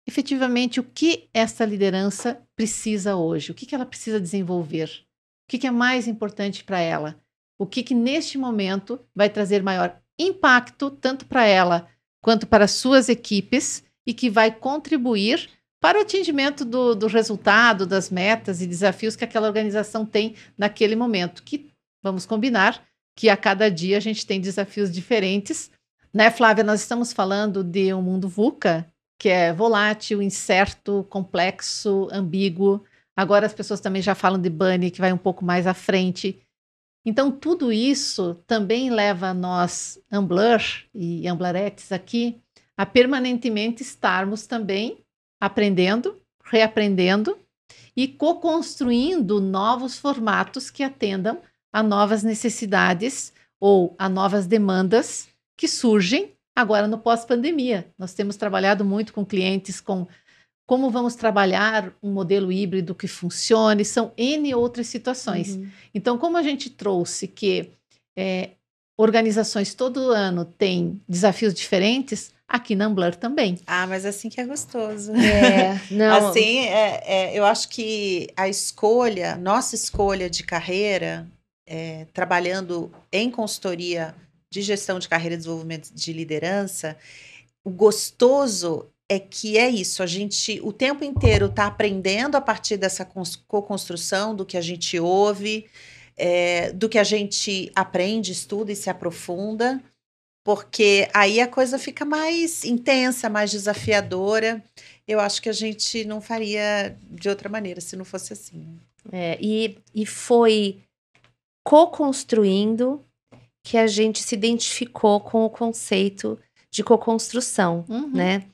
efetivamente 0.07 0.79
o 0.79 0.85
que 0.85 1.29
essa 1.35 1.65
liderança 1.65 2.41
precisa 2.55 3.17
hoje, 3.17 3.51
o 3.51 3.55
que, 3.55 3.67
que 3.67 3.75
ela 3.75 3.87
precisa 3.87 4.21
desenvolver, 4.21 5.05
o 5.45 5.51
que, 5.51 5.59
que 5.59 5.67
é 5.67 5.73
mais 5.73 6.07
importante 6.07 6.63
para 6.63 6.79
ela, 6.79 7.21
o 7.59 7.67
que, 7.67 7.83
que 7.83 7.97
neste 7.97 8.39
momento 8.39 9.05
vai 9.13 9.29
trazer 9.29 9.61
maior 9.61 10.01
impacto 10.17 10.89
tanto 10.89 11.27
para 11.27 11.45
ela 11.45 11.89
quanto 12.23 12.47
para 12.47 12.69
suas 12.69 13.09
equipes 13.09 13.85
e 14.07 14.15
que 14.15 14.31
vai 14.31 14.51
contribuir 14.51 15.51
para 15.81 15.99
o 15.99 16.03
atingimento 16.03 16.65
do, 16.65 16.95
do 16.95 17.09
resultado, 17.09 17.85
das 17.85 18.09
metas 18.09 18.63
e 18.63 18.67
desafios 18.67 19.17
que 19.17 19.25
aquela 19.25 19.49
organização 19.49 20.07
tem 20.07 20.37
naquele 20.57 20.95
momento. 20.95 21.43
Que 21.43 21.71
vamos 22.01 22.25
combinar 22.25 22.83
que 23.17 23.29
a 23.29 23.37
cada 23.37 23.69
dia 23.69 23.97
a 23.97 24.01
gente 24.01 24.25
tem 24.25 24.41
desafios 24.41 24.93
diferentes. 24.93 25.71
Né, 26.15 26.31
Flávia? 26.31 26.63
Nós 26.63 26.81
estamos 26.81 27.13
falando 27.13 27.65
de 27.65 27.93
um 27.93 28.01
mundo 28.01 28.29
VUCA, 28.29 28.87
que 29.19 29.29
é 29.29 29.53
volátil, 29.53 30.23
incerto, 30.23 31.05
complexo, 31.11 32.09
ambíguo. 32.13 32.85
Agora 33.17 33.47
as 33.47 33.53
pessoas 33.53 33.81
também 33.81 34.01
já 34.01 34.15
falam 34.15 34.41
de 34.41 34.49
Bunny, 34.49 34.91
que 34.91 35.01
vai 35.01 35.13
um 35.13 35.19
pouco 35.19 35.45
mais 35.45 35.67
à 35.67 35.75
frente. 35.75 36.41
Então, 37.05 37.31
tudo 37.31 37.73
isso 37.73 38.35
também 38.47 38.91
leva 38.91 39.35
nós, 39.35 40.01
Ambler 40.11 40.63
e 40.95 41.27
Amblaretes 41.27 41.91
aqui, 41.91 42.41
a 42.77 42.87
permanentemente 42.87 43.83
estarmos 43.83 44.47
também 44.47 45.05
aprendendo, 45.41 46.21
reaprendendo 46.45 47.37
e 47.97 48.07
co-construindo 48.07 49.41
novos 49.41 49.99
formatos 49.99 50.71
que 50.71 50.83
atendam 50.83 51.41
a 51.73 51.83
novas 51.83 52.23
necessidades 52.23 53.33
ou 53.59 53.95
a 53.99 54.09
novas 54.09 54.47
demandas 54.47 55.29
que 55.57 55.67
surgem 55.67 56.37
Agora, 56.55 56.87
no 56.87 56.99
pós-pandemia, 56.99 57.91
nós 57.99 58.13
temos 58.13 58.37
trabalhado 58.37 58.85
muito 58.85 59.15
com 59.15 59.25
clientes 59.25 59.81
com 59.81 60.07
como 60.67 60.91
vamos 60.91 61.15
trabalhar 61.15 61.93
um 62.03 62.11
modelo 62.13 62.53
híbrido 62.53 62.95
que 62.95 63.09
funcione, 63.09 63.85
são 63.85 64.13
N 64.17 64.55
outras 64.55 64.87
situações. 64.87 65.57
Uhum. 65.57 65.69
Então, 65.95 66.17
como 66.17 66.37
a 66.37 66.43
gente 66.43 66.71
trouxe 66.71 67.27
que 67.27 67.71
é, 68.17 68.51
organizações 68.97 69.75
todo 69.75 70.11
ano 70.11 70.45
têm 70.45 71.01
desafios 71.09 71.55
diferentes, 71.55 72.33
aqui 72.53 72.75
na 72.75 72.85
Ambler 72.85 73.17
também. 73.17 73.59
Ah, 73.67 73.87
mas 73.87 74.05
assim 74.05 74.29
que 74.29 74.41
é 74.41 74.45
gostoso. 74.45 75.13
É, 75.15 75.81
não. 75.91 76.29
assim, 76.29 76.61
é, 76.61 77.03
é, 77.05 77.39
eu 77.39 77.45
acho 77.45 77.69
que 77.71 78.29
a 78.37 78.49
escolha, 78.49 79.37
nossa 79.37 79.75
escolha 79.75 80.29
de 80.29 80.45
carreira, 80.45 81.27
é, 81.67 82.07
trabalhando 82.13 82.93
em 83.11 83.31
consultoria 83.31 84.15
de 84.53 84.61
gestão 84.61 84.99
de 84.99 85.09
carreira 85.09 85.35
e 85.35 85.39
desenvolvimento 85.39 85.91
de 85.95 86.13
liderança, 86.13 86.97
o 87.65 87.71
gostoso 87.71 88.92
é 89.13 89.19
que 89.19 89.59
é 89.59 89.69
isso, 89.69 90.03
a 90.03 90.07
gente 90.07 90.61
o 90.63 90.73
tempo 90.73 91.05
inteiro 91.05 91.47
está 91.47 91.67
aprendendo 91.67 92.37
a 92.37 92.41
partir 92.41 92.77
dessa 92.77 93.05
co-construção 93.47 94.35
do 94.35 94.47
que 94.47 94.57
a 94.57 94.61
gente 94.61 94.99
ouve, 94.99 95.67
é, 96.17 96.73
do 96.73 96.89
que 96.89 96.99
a 96.99 97.05
gente 97.05 97.71
aprende, 97.75 98.33
estuda 98.33 98.73
e 98.73 98.77
se 98.77 98.91
aprofunda, 98.91 99.83
porque 100.45 101.09
aí 101.15 101.41
a 101.41 101.47
coisa 101.47 101.79
fica 101.79 102.05
mais 102.05 102.65
intensa, 102.65 103.29
mais 103.29 103.51
desafiadora. 103.51 104.63
Eu 105.07 105.21
acho 105.21 105.41
que 105.41 105.49
a 105.49 105.53
gente 105.53 106.05
não 106.05 106.21
faria 106.21 106.97
de 107.11 107.29
outra 107.29 107.49
maneira 107.49 107.81
se 107.81 107.97
não 107.97 108.05
fosse 108.05 108.33
assim. 108.33 108.79
É, 109.13 109.39
e, 109.41 109.79
e 109.95 110.05
foi 110.05 110.83
co-construindo 111.65 113.05
que 113.65 113.77
a 113.77 113.87
gente 113.87 114.23
se 114.23 114.35
identificou 114.35 115.21
com 115.21 115.45
o 115.45 115.51
conceito 115.51 116.39
de 116.71 116.83
co-construção, 116.83 117.85
uhum. 117.89 118.09
né? 118.09 118.45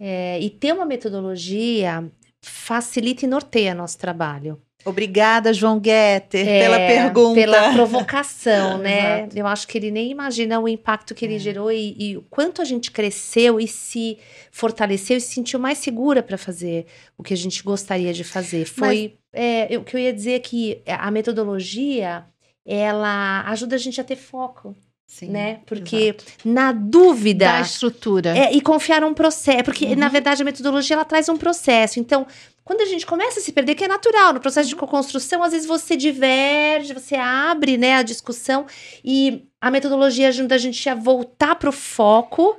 É, 0.00 0.40
e 0.40 0.48
ter 0.48 0.72
uma 0.72 0.86
metodologia 0.86 2.10
facilita 2.40 3.26
e 3.26 3.28
norteia 3.28 3.74
nosso 3.74 3.98
trabalho. 3.98 4.60
Obrigada, 4.84 5.52
João 5.52 5.80
Getter, 5.82 6.46
é, 6.48 6.60
pela 6.62 6.78
pergunta. 6.78 7.34
Pela 7.34 7.72
provocação, 7.74 8.78
né? 8.78 9.28
Eu 9.34 9.46
acho 9.46 9.68
que 9.68 9.76
ele 9.76 9.90
nem 9.90 10.10
imagina 10.10 10.58
o 10.58 10.66
impacto 10.66 11.14
que 11.14 11.24
ele 11.24 11.36
é. 11.36 11.38
gerou 11.38 11.70
e, 11.70 11.94
e, 11.98 12.16
o 12.16 12.22
quanto 12.22 12.62
a 12.62 12.64
gente 12.64 12.90
cresceu 12.90 13.60
e 13.60 13.68
se 13.68 14.18
fortaleceu 14.50 15.18
e 15.18 15.20
se 15.20 15.34
sentiu 15.34 15.60
mais 15.60 15.78
segura 15.78 16.22
para 16.22 16.38
fazer 16.38 16.86
o 17.18 17.22
que 17.22 17.34
a 17.34 17.36
gente 17.36 17.62
gostaria 17.62 18.12
de 18.14 18.24
fazer. 18.24 18.64
Foi 18.64 19.18
Mas... 19.32 19.42
é, 19.42 19.76
o 19.76 19.84
que 19.84 19.94
eu 19.94 20.00
ia 20.00 20.12
dizer 20.14 20.32
é 20.32 20.38
que 20.38 20.82
a 20.86 21.10
metodologia 21.10 22.24
ela 22.64 23.42
ajuda 23.48 23.76
a 23.76 23.78
gente 23.78 24.00
a 24.00 24.04
ter 24.04 24.16
foco. 24.16 24.74
Sim, 25.10 25.30
né? 25.30 25.58
Porque 25.66 26.14
exato. 26.16 26.24
na 26.44 26.70
dúvida. 26.70 27.46
Da 27.46 27.60
estrutura. 27.62 28.30
É, 28.38 28.54
e 28.54 28.60
confiar 28.60 29.00
num 29.00 29.12
processo. 29.12 29.64
Porque, 29.64 29.84
uhum. 29.84 29.96
na 29.96 30.08
verdade, 30.08 30.40
a 30.40 30.44
metodologia 30.44 30.94
ela 30.94 31.04
traz 31.04 31.28
um 31.28 31.36
processo. 31.36 31.98
Então, 31.98 32.24
quando 32.64 32.80
a 32.82 32.84
gente 32.84 33.04
começa 33.04 33.40
a 33.40 33.42
se 33.42 33.50
perder, 33.50 33.74
que 33.74 33.82
é 33.82 33.88
natural, 33.88 34.32
no 34.32 34.40
processo 34.40 34.68
de 34.68 34.74
uhum. 34.76 34.80
co-construção, 34.80 35.42
às 35.42 35.50
vezes 35.50 35.66
você 35.66 35.96
diverge, 35.96 36.94
você 36.94 37.16
abre 37.16 37.76
né, 37.76 37.94
a 37.96 38.02
discussão. 38.02 38.66
E 39.04 39.48
a 39.60 39.68
metodologia 39.68 40.28
ajuda 40.28 40.54
a 40.54 40.58
gente 40.58 40.88
a 40.88 40.94
voltar 40.94 41.56
para 41.56 41.70
o 41.70 41.72
foco 41.72 42.56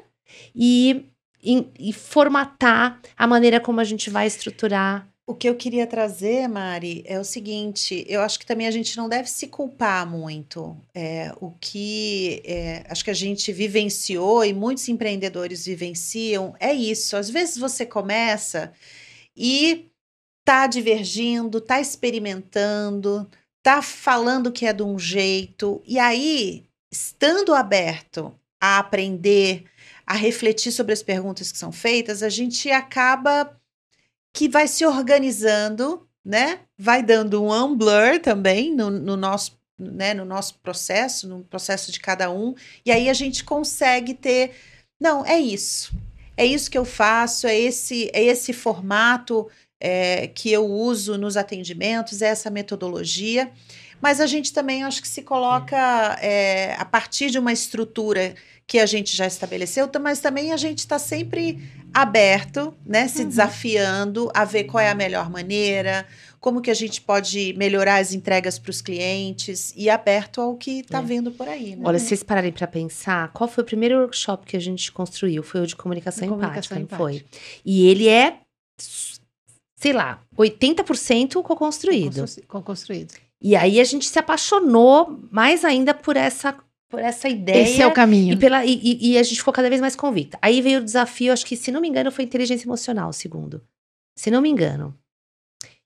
e, 0.54 1.06
e, 1.42 1.66
e 1.80 1.94
formatar 1.94 3.00
a 3.18 3.26
maneira 3.26 3.62
como 3.62 3.80
a 3.80 3.86
gente 3.86 4.10
vai 4.10 4.28
estruturar 4.28 5.08
o 5.32 5.36
que 5.36 5.48
eu 5.48 5.56
queria 5.56 5.88
trazer, 5.88 6.48
Mari, 6.48 7.04
é 7.06 7.18
o 7.20 7.24
seguinte: 7.24 8.06
eu 8.08 8.22
acho 8.22 8.38
que 8.38 8.46
também 8.46 8.68
a 8.68 8.72
gente 8.72 8.98
não 8.98 9.08
deve 9.08 9.30
se 9.30 9.48
culpar 9.48 10.06
muito. 10.06 10.78
É, 10.94 11.34
o 11.40 11.52
que 11.52 12.42
é, 12.46 12.86
acho 12.90 13.04
que 13.04 13.10
a 13.10 13.16
gente 13.16 13.52
vivenciou 13.54 14.44
e 14.44 14.54
muitos 14.54 14.88
empreendedores 14.90 15.66
vivenciam 15.66 16.54
é 16.60 16.74
isso. 16.74 17.16
Às 17.16 17.30
vezes 17.30 17.58
você 17.58 17.86
começa 17.86 18.74
e 19.36 19.90
tá 20.44 20.68
divergindo, 20.68 21.62
tá 21.62 21.80
experimentando, 21.80 23.30
tá 23.64 23.82
falando 23.82 24.52
que 24.52 24.66
é 24.66 24.74
de 24.74 24.84
um 24.84 25.00
jeito, 25.00 25.82
e 25.86 25.98
aí, 25.98 26.66
estando 26.92 27.54
aberto 27.54 28.34
a 28.60 28.80
aprender, 28.80 29.64
a 30.06 30.16
refletir 30.16 30.72
sobre 30.72 30.94
as 30.94 31.02
perguntas 31.02 31.52
que 31.52 31.58
são 31.58 31.72
feitas, 31.72 32.22
a 32.22 32.30
gente 32.30 32.70
acaba 32.70 33.61
que 34.34 34.48
vai 34.50 34.68
se 34.68 34.86
organizando, 34.86 36.08
né? 36.24 36.60
Vai 36.78 37.04
dando 37.04 37.44
um 37.44 37.52
unblur 37.52 38.20
também 38.22 38.74
no, 38.74 38.90
no 38.90 39.18
nosso 39.18 39.60
né, 39.82 40.14
no 40.14 40.24
nosso 40.24 40.60
processo, 40.60 41.28
no 41.28 41.44
processo 41.44 41.92
de 41.92 42.00
cada 42.00 42.30
um, 42.30 42.54
e 42.86 42.92
aí 42.92 43.10
a 43.10 43.14
gente 43.14 43.44
consegue 43.44 44.14
ter, 44.14 44.52
não, 45.00 45.26
é 45.26 45.40
isso, 45.40 45.92
é 46.38 46.46
isso 46.46 46.70
que 46.70 46.78
eu 46.78 46.86
faço, 46.86 47.48
é 47.48 47.58
esse, 47.60 48.10
é 48.14 48.24
esse 48.24 48.54
formato 48.54 49.50
é, 49.80 50.28
que 50.28 50.52
eu 50.52 50.66
uso 50.68 51.18
nos 51.18 51.36
atendimentos, 51.36 52.22
é 52.22 52.28
essa 52.28 52.52
metodologia, 52.52 53.52
mas 54.02 54.20
a 54.20 54.26
gente 54.26 54.52
também 54.52 54.84
acho 54.84 55.02
que 55.02 55.08
se 55.08 55.22
coloca 55.22 55.78
é, 56.22 56.76
a 56.78 56.86
partir 56.86 57.30
de 57.30 57.40
uma 57.40 57.54
estrutura 57.54 58.36
que 58.66 58.80
a 58.80 58.86
gente 58.86 59.16
já 59.16 59.28
estabeleceu, 59.28 59.90
mas 60.02 60.20
também 60.20 60.54
a 60.54 60.58
gente 60.58 60.80
está 60.80 60.98
sempre 60.98 61.60
aberto, 61.94 62.74
né, 62.86 63.08
se 63.08 63.22
uhum. 63.22 63.28
desafiando 63.28 64.32
a 64.34 64.46
ver 64.46 64.64
qual 64.64 64.82
é 64.82 64.90
a 64.90 64.96
melhor 64.96 65.30
maneira, 65.30 66.08
como 66.40 66.62
que 66.62 66.72
a 66.72 66.74
gente 66.74 67.02
pode 67.02 67.54
melhorar 67.58 67.98
as 67.98 68.14
entregas 68.14 68.58
para 68.58 68.72
os 68.72 68.82
clientes 68.82 69.74
e 69.76 69.90
aberto 69.90 70.40
ao 70.40 70.56
que 70.56 70.80
está 70.80 71.00
é. 71.00 71.02
vindo 71.02 71.32
por 71.32 71.50
aí. 71.50 71.76
Né? 71.76 71.84
Olha, 71.86 72.00
se 72.00 72.08
vocês 72.08 72.24
pararem 72.24 72.52
para 72.52 72.66
pensar, 72.66 73.32
qual 73.34 73.50
foi 73.50 73.62
o 73.62 73.68
primeiro 73.68 74.00
workshop 74.00 74.46
que 74.46 74.56
a 74.56 74.60
gente 74.62 74.92
construiu? 74.92 75.44
Foi 75.44 75.62
o 75.62 75.68
de 75.68 75.76
comunicação, 75.76 76.30
de 76.30 76.34
comunicação 76.34 76.78
empática, 76.78 76.96
empática. 76.96 76.98
foi? 76.98 77.26
E 77.66 77.88
ele 77.88 78.08
é, 78.08 78.40
sei 79.76 79.92
lá, 79.92 80.22
80% 80.38 81.44
co-construído. 81.44 82.24
Co-construído. 82.48 83.14
E 83.42 83.56
aí 83.56 83.80
a 83.80 83.84
gente 83.84 84.08
se 84.08 84.20
apaixonou 84.20 85.20
mais 85.32 85.66
ainda 85.66 85.94
por 85.94 86.16
essa 86.16 86.56
por 86.92 87.00
essa 87.00 87.30
ideia. 87.30 87.64
Esse 87.64 87.82
é 87.82 87.88
o 87.88 87.94
caminho. 87.94 88.34
E, 88.34 88.38
pela, 88.38 88.66
e, 88.66 88.98
e, 89.02 89.18
a 89.18 89.24
gente 89.24 89.38
ficou 89.38 89.54
cada 89.54 89.70
vez 89.70 89.80
mais 89.80 89.96
convicta. 89.96 90.38
Aí 90.42 90.62
veio 90.62 90.82
o 90.82 90.84
desafio, 90.84 91.32
acho 91.32 91.46
que, 91.46 91.56
se 91.56 91.72
não 91.72 91.80
me 91.80 91.88
engano, 91.88 92.12
foi 92.12 92.26
inteligência 92.26 92.68
emocional, 92.68 93.14
segundo. 93.14 93.62
Se 94.14 94.30
não 94.30 94.42
me 94.42 94.50
engano. 94.50 94.94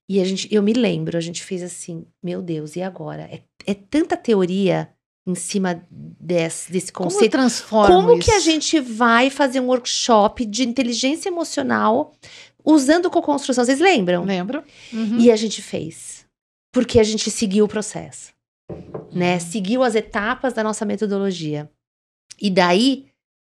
E 0.08 0.20
a 0.20 0.24
gente, 0.24 0.52
eu 0.52 0.62
me 0.62 0.72
lembro, 0.72 1.16
a 1.16 1.20
gente 1.20 1.44
fez 1.44 1.62
assim, 1.62 2.04
meu 2.20 2.42
Deus, 2.42 2.74
e 2.74 2.82
agora? 2.82 3.22
É, 3.22 3.40
é 3.64 3.74
tanta 3.74 4.16
teoria 4.16 4.88
em 5.26 5.34
cima 5.34 5.84
desse, 5.90 6.70
desse 6.70 6.92
conceito. 6.92 7.18
Como 7.20 7.30
transforma 7.30 7.94
Como 7.94 8.12
isso? 8.14 8.24
que 8.24 8.30
a 8.30 8.40
gente 8.40 8.78
vai 8.80 9.30
fazer 9.30 9.60
um 9.60 9.66
workshop 9.66 10.44
de 10.44 10.62
inteligência 10.62 11.28
emocional 11.28 12.12
usando 12.64 13.10
co-construção? 13.10 13.64
Vocês 13.64 13.80
lembram? 13.80 14.24
Lembro. 14.24 14.62
Uhum. 14.92 15.18
E 15.18 15.30
a 15.30 15.36
gente 15.36 15.60
fez. 15.60 16.05
Porque 16.76 17.00
a 17.00 17.04
gente 17.04 17.30
seguiu 17.30 17.64
o 17.64 17.68
processo 17.68 18.36
né? 19.12 19.38
Seguiu 19.38 19.82
as 19.82 19.94
etapas 19.94 20.52
da 20.52 20.62
nossa 20.62 20.84
metodologia. 20.84 21.70
E 22.40 22.50
daí, 22.50 23.06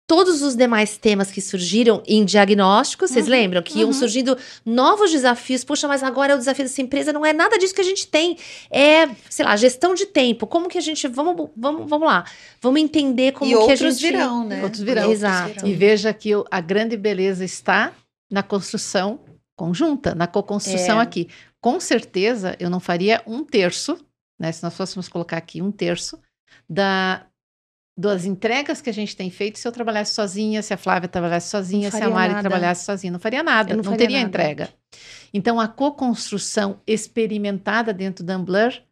todos 0.07 0.41
os 0.41 0.55
demais 0.55 0.97
temas 0.97 1.29
que 1.29 1.41
surgiram 1.41 2.01
em 2.07 2.23
diagnóstico, 2.23 3.05
vocês 3.05 3.25
uhum, 3.25 3.31
lembram? 3.31 3.61
Que 3.61 3.79
iam 3.79 3.87
uhum. 3.87 3.93
surgindo 3.93 4.37
novos 4.65 5.11
desafios. 5.11 5.63
Poxa, 5.63 5.87
mas 5.87 6.03
agora 6.03 6.33
é 6.33 6.35
o 6.35 6.39
desafio 6.39 6.63
dessa 6.63 6.81
empresa 6.81 7.11
não 7.11 7.25
é 7.25 7.33
nada 7.33 7.57
disso 7.57 7.75
que 7.75 7.81
a 7.81 7.83
gente 7.83 8.07
tem. 8.07 8.37
É, 8.71 9.09
sei 9.29 9.43
lá, 9.43 9.55
gestão 9.57 9.93
de 9.93 10.05
tempo. 10.05 10.47
Como 10.47 10.69
que 10.69 10.77
a 10.77 10.81
gente. 10.81 11.07
Vamos, 11.07 11.49
vamos, 11.55 11.89
vamos 11.89 12.07
lá. 12.07 12.23
Vamos 12.61 12.79
entender 12.79 13.33
como 13.33 13.51
e 13.51 13.65
que 13.65 13.71
a 13.71 13.75
gente. 13.75 14.01
virão, 14.01 14.45
né? 14.45 14.63
Outros 14.63 14.81
virão. 14.81 15.11
Exato. 15.11 15.67
E 15.67 15.73
veja 15.73 16.13
que 16.13 16.31
a 16.49 16.61
grande 16.61 16.95
beleza 16.95 17.43
está 17.43 17.91
na 18.31 18.43
construção 18.43 19.19
conjunta, 19.57 20.15
na 20.15 20.27
co-construção 20.27 20.99
É. 20.99 21.03
aqui. 21.03 21.27
Com 21.59 21.79
certeza, 21.79 22.55
eu 22.59 22.69
não 22.69 22.79
faria 22.79 23.21
um 23.27 23.43
terço, 23.43 23.97
né? 24.39 24.51
Se 24.51 24.63
nós 24.63 24.73
fôssemos 24.77 25.09
colocar 25.09 25.35
aqui 25.37 25.61
um 25.61 25.71
terço 25.71 26.17
da 26.69 27.25
das 27.99 28.25
entregas 28.25 28.79
que 28.79 28.91
a 28.91 28.93
gente 28.93 29.15
tem 29.15 29.31
feito 29.31 29.57
se 29.57 29.67
eu 29.67 29.71
trabalhasse 29.71 30.13
sozinha, 30.13 30.61
se 30.61 30.71
a 30.71 30.77
Flávia 30.77 31.09
trabalhasse 31.09 31.49
sozinha, 31.49 31.89
se 31.89 31.97
a 31.97 32.07
Mari 32.07 32.33
nada. 32.33 32.47
trabalhasse 32.47 32.85
sozinha, 32.85 33.11
não 33.11 33.19
faria 33.19 33.41
nada, 33.41 33.71
Eu 33.71 33.77
não, 33.77 33.83
não 33.83 33.91
faria 33.91 34.05
teria 34.05 34.17
nada. 34.19 34.29
entrega. 34.29 34.69
Então 35.33 35.59
a 35.59 35.67
co-construção 35.67 36.79
experimentada 36.85 37.91
dentro 37.91 38.23
da 38.23 38.35
Ambler 38.35 38.83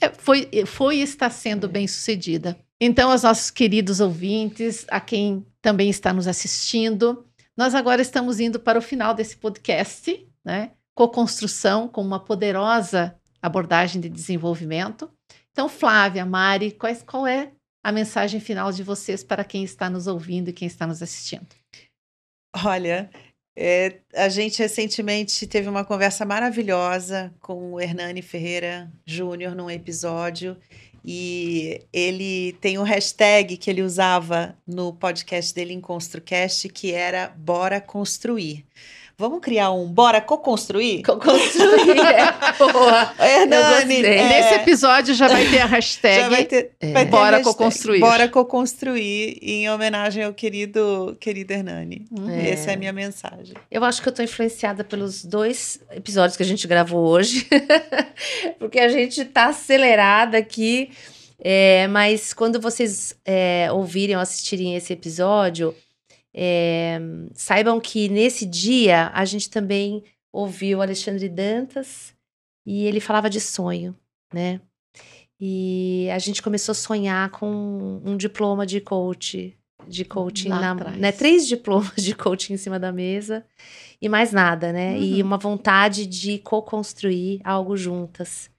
é, 0.00 0.08
foi, 0.10 0.48
foi 0.66 0.98
e 0.98 1.02
está 1.02 1.28
sendo 1.28 1.68
bem 1.68 1.88
sucedida. 1.88 2.56
Então, 2.80 3.10
aos 3.10 3.22
nossos 3.24 3.50
queridos 3.50 3.98
ouvintes, 4.00 4.84
a 4.88 5.00
quem 5.00 5.44
também 5.60 5.88
está 5.90 6.12
nos 6.12 6.28
assistindo, 6.28 7.24
nós 7.56 7.74
agora 7.74 8.02
estamos 8.02 8.40
indo 8.40 8.58
para 8.58 8.78
o 8.78 8.82
final 8.82 9.14
desse 9.14 9.36
podcast, 9.36 10.26
né? 10.44 10.72
Co-construção 10.94 11.88
com 11.88 12.00
uma 12.00 12.18
poderosa 12.18 13.16
abordagem 13.40 14.00
de 14.00 14.08
desenvolvimento. 14.08 15.10
Então, 15.52 15.68
Flávia, 15.68 16.24
Mari, 16.24 16.72
quais, 16.72 17.02
qual 17.02 17.26
é 17.26 17.52
a 17.84 17.92
mensagem 17.92 18.40
final 18.40 18.72
de 18.72 18.82
vocês 18.82 19.22
para 19.22 19.44
quem 19.44 19.62
está 19.62 19.90
nos 19.90 20.06
ouvindo 20.06 20.48
e 20.48 20.52
quem 20.52 20.66
está 20.66 20.86
nos 20.86 21.02
assistindo? 21.02 21.46
Olha, 22.64 23.10
é, 23.56 24.00
a 24.14 24.28
gente 24.28 24.58
recentemente 24.58 25.46
teve 25.46 25.68
uma 25.68 25.84
conversa 25.84 26.24
maravilhosa 26.24 27.32
com 27.40 27.72
o 27.72 27.80
Hernani 27.80 28.22
Ferreira 28.22 28.90
Júnior 29.06 29.54
num 29.54 29.70
episódio 29.70 30.56
e 31.04 31.82
ele 31.92 32.54
tem 32.60 32.78
um 32.78 32.82
hashtag 32.82 33.58
que 33.58 33.68
ele 33.68 33.82
usava 33.82 34.56
no 34.66 34.92
podcast 34.92 35.54
dele 35.54 35.74
em 35.74 35.80
ConstruCast 35.80 36.68
que 36.70 36.92
era 36.92 37.28
Bora 37.28 37.80
Construir. 37.80 38.64
Vamos 39.16 39.40
criar 39.40 39.70
um 39.70 39.86
Bora 39.86 40.20
Co-Construir? 40.20 41.02
Co-construir. 41.04 41.98
é. 42.00 42.32
Boa. 42.58 43.14
Hernani, 43.24 43.94
gostei. 44.02 44.04
é, 44.06 44.28
Nesse 44.28 44.54
episódio 44.54 45.14
já 45.14 45.28
vai 45.28 45.48
ter 45.48 45.60
a 45.60 45.66
hashtag 45.66 46.20
já 46.22 46.28
vai 46.28 46.44
ter, 46.44 46.72
É. 46.80 46.92
vai 46.92 47.04
ter 47.04 47.10
Bora 47.12 47.40
Co-Construir. 47.40 48.00
Bora 48.00 48.28
Co-Construir 48.28 49.38
em 49.40 49.70
homenagem 49.70 50.24
ao 50.24 50.34
querido, 50.34 51.16
querido 51.20 51.52
Hernani. 51.52 52.06
Hum. 52.10 52.28
É. 52.28 52.50
Essa 52.50 52.72
é 52.72 52.74
a 52.74 52.76
minha 52.76 52.92
mensagem. 52.92 53.54
Eu 53.70 53.84
acho 53.84 54.02
que 54.02 54.08
eu 54.08 54.12
tô 54.12 54.20
influenciada 54.22 54.82
pelos 54.82 55.24
dois 55.24 55.78
episódios 55.92 56.36
que 56.36 56.42
a 56.42 56.46
gente 56.46 56.66
gravou 56.66 57.06
hoje, 57.06 57.46
porque 58.58 58.80
a 58.80 58.88
gente 58.88 59.24
tá 59.24 59.46
acelerada 59.46 60.36
aqui. 60.38 60.90
é, 61.40 61.86
mas 61.88 62.32
quando 62.32 62.60
vocês 62.60 63.14
é, 63.24 63.68
ouvirem 63.72 64.16
ou 64.16 64.22
assistirem 64.22 64.74
esse 64.76 64.92
episódio, 64.92 65.74
é, 66.34 66.98
saibam 67.34 67.80
que 67.80 68.08
nesse 68.08 68.44
dia 68.44 69.10
a 69.14 69.24
gente 69.24 69.48
também 69.48 70.02
ouviu 70.32 70.82
Alexandre 70.82 71.28
Dantas 71.28 72.12
e 72.66 72.84
ele 72.86 72.98
falava 73.00 73.30
de 73.30 73.40
sonho, 73.40 73.94
né? 74.32 74.60
E 75.40 76.08
a 76.12 76.18
gente 76.18 76.42
começou 76.42 76.72
a 76.72 76.76
sonhar 76.76 77.30
com 77.30 78.00
um 78.04 78.16
diploma 78.16 78.64
de 78.66 78.80
coach, 78.80 79.56
de 79.86 80.04
coaching, 80.04 80.48
Lá 80.48 80.60
na, 80.60 80.72
atrás. 80.72 80.96
né? 80.96 81.12
Três 81.12 81.46
diplomas 81.46 81.96
de 81.96 82.14
coaching 82.14 82.54
em 82.54 82.56
cima 82.56 82.78
da 82.78 82.90
mesa 82.92 83.44
e 84.00 84.08
mais 84.08 84.32
nada, 84.32 84.72
né? 84.72 84.98
E 84.98 85.20
Uhum. 85.20 85.26
uma 85.28 85.36
vontade 85.38 86.06
de 86.06 86.38
co-construir 86.38 87.40
algo 87.44 87.76
juntas. 87.76 88.50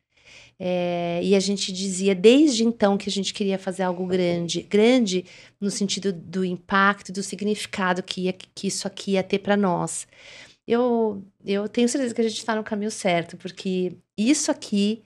É, 0.58 1.20
e 1.22 1.36
a 1.36 1.40
gente 1.40 1.72
dizia 1.74 2.16
desde 2.16 2.64
então 2.64 2.98
que 2.98 3.10
a 3.10 3.12
gente 3.12 3.34
queria 3.34 3.60
fazer 3.60 3.84
algo 3.84 4.06
grande, 4.06 4.62
grande 4.62 5.26
no 5.60 5.70
sentido 5.70 6.14
do 6.14 6.46
impacto, 6.46 7.12
do 7.12 7.22
significado 7.22 8.02
que, 8.02 8.22
ia, 8.22 8.34
que 8.34 8.68
isso 8.68 8.88
aqui 8.88 9.12
ia 9.12 9.24
ter 9.24 9.40
para 9.40 9.58
nós. 9.58 10.08
Eu, 10.68 11.22
eu 11.46 11.68
tenho 11.68 11.90
certeza 11.90 12.14
que 12.16 12.22
a 12.22 12.28
gente 12.28 12.38
está 12.38 12.56
no 12.56 12.64
caminho 12.64 12.90
certo, 12.90 13.36
porque 13.38 13.94
isso 14.18 14.50
aqui, 14.50 15.04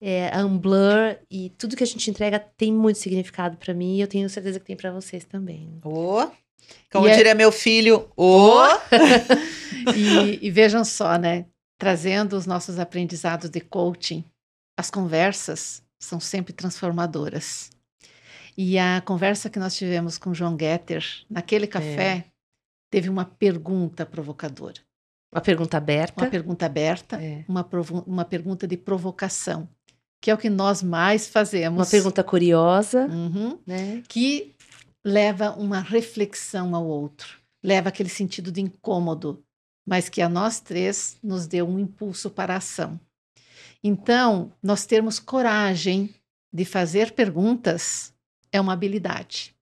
é, 0.00 0.28
a 0.34 0.44
Unblur 0.44 1.16
e 1.30 1.50
tudo 1.58 1.76
que 1.76 1.82
a 1.82 1.86
gente 1.86 2.08
entrega 2.10 2.38
tem 2.38 2.72
muito 2.72 2.98
significado 2.98 3.56
para 3.56 3.72
mim 3.74 3.96
e 3.96 4.00
eu 4.02 4.06
tenho 4.06 4.28
certeza 4.28 4.60
que 4.60 4.66
tem 4.66 4.76
para 4.76 4.92
vocês 4.92 5.24
também. 5.24 5.80
Ô, 5.82 6.28
como 6.92 7.08
E 7.08 7.10
é- 7.10 7.16
diria 7.16 7.34
meu 7.34 7.50
filho, 7.50 8.06
ô, 8.16 8.52
E, 9.96 10.46
e 10.46 10.50
vejam 10.50 10.84
só, 10.84 11.16
né? 11.16 11.46
Trazendo 11.78 12.36
os 12.36 12.44
nossos 12.46 12.78
aprendizados 12.78 13.48
de 13.48 13.60
coaching, 13.60 14.22
as 14.80 14.90
conversas 14.90 15.82
são 15.98 16.18
sempre 16.18 16.52
transformadoras. 16.52 17.70
E 18.56 18.78
a 18.78 19.00
conversa 19.02 19.48
que 19.50 19.58
nós 19.58 19.76
tivemos 19.76 20.18
com 20.18 20.34
João 20.34 20.56
Getter, 20.58 21.04
naquele 21.28 21.66
café, 21.66 22.24
teve 22.90 23.08
uma 23.08 23.24
pergunta 23.24 24.04
provocadora. 24.06 24.80
Uma 25.32 25.40
pergunta 25.40 25.76
aberta. 25.76 26.22
Uma 26.24 26.30
pergunta 26.30 26.66
aberta, 26.66 27.22
É. 27.22 27.44
uma, 27.46 27.66
uma 28.06 28.24
pergunta 28.24 28.66
de 28.66 28.76
provocação, 28.76 29.68
que 30.20 30.30
é 30.30 30.34
o 30.34 30.38
que 30.38 30.50
nós 30.50 30.82
mais 30.82 31.28
fazemos. 31.28 31.78
Uma 31.78 31.86
pergunta 31.90 32.24
curiosa, 32.24 33.06
Uhum 33.06 33.58
né? 33.66 34.02
que 34.08 34.54
leva 35.04 35.50
uma 35.52 35.80
reflexão 35.80 36.74
ao 36.74 36.86
outro, 36.86 37.38
leva 37.62 37.90
aquele 37.90 38.08
sentido 38.08 38.50
de 38.50 38.60
incômodo, 38.60 39.42
mas 39.86 40.08
que 40.08 40.20
a 40.20 40.28
nós 40.28 40.58
três 40.58 41.16
nos 41.22 41.46
deu 41.46 41.68
um 41.68 41.78
impulso 41.78 42.30
para 42.30 42.54
a 42.54 42.56
ação. 42.58 42.98
Então, 43.82 44.52
nós 44.62 44.84
termos 44.84 45.18
coragem 45.18 46.14
de 46.52 46.64
fazer 46.64 47.12
perguntas 47.12 48.14
é 48.52 48.60
uma 48.60 48.72
habilidade. 48.72 49.54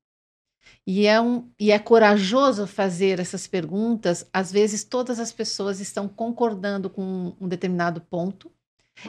E 0.87 1.07
é, 1.07 1.21
um, 1.21 1.51
e 1.61 1.71
é 1.71 1.79
corajoso 1.79 2.67
fazer 2.67 3.21
essas 3.21 3.47
perguntas. 3.47 4.27
Às 4.33 4.51
vezes, 4.51 4.85
todas 4.85 5.21
as 5.21 5.33
pessoas 5.33 5.81
estão 5.81 6.09
concordando 6.09 6.89
com 6.89 7.37
um 7.39 7.47
determinado 7.47 8.01
ponto. 8.01 8.51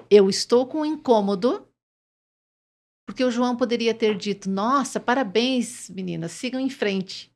Eu 0.09 0.29
estou 0.29 0.67
com 0.67 0.81
um 0.81 0.85
incômodo, 0.85 1.65
porque 3.07 3.23
o 3.23 3.31
João 3.31 3.55
poderia 3.55 3.93
ter 3.93 4.17
dito: 4.17 4.49
Nossa, 4.49 4.99
parabéns, 4.99 5.89
meninas, 5.89 6.33
sigam 6.33 6.59
em 6.59 6.69
frente. 6.69 7.33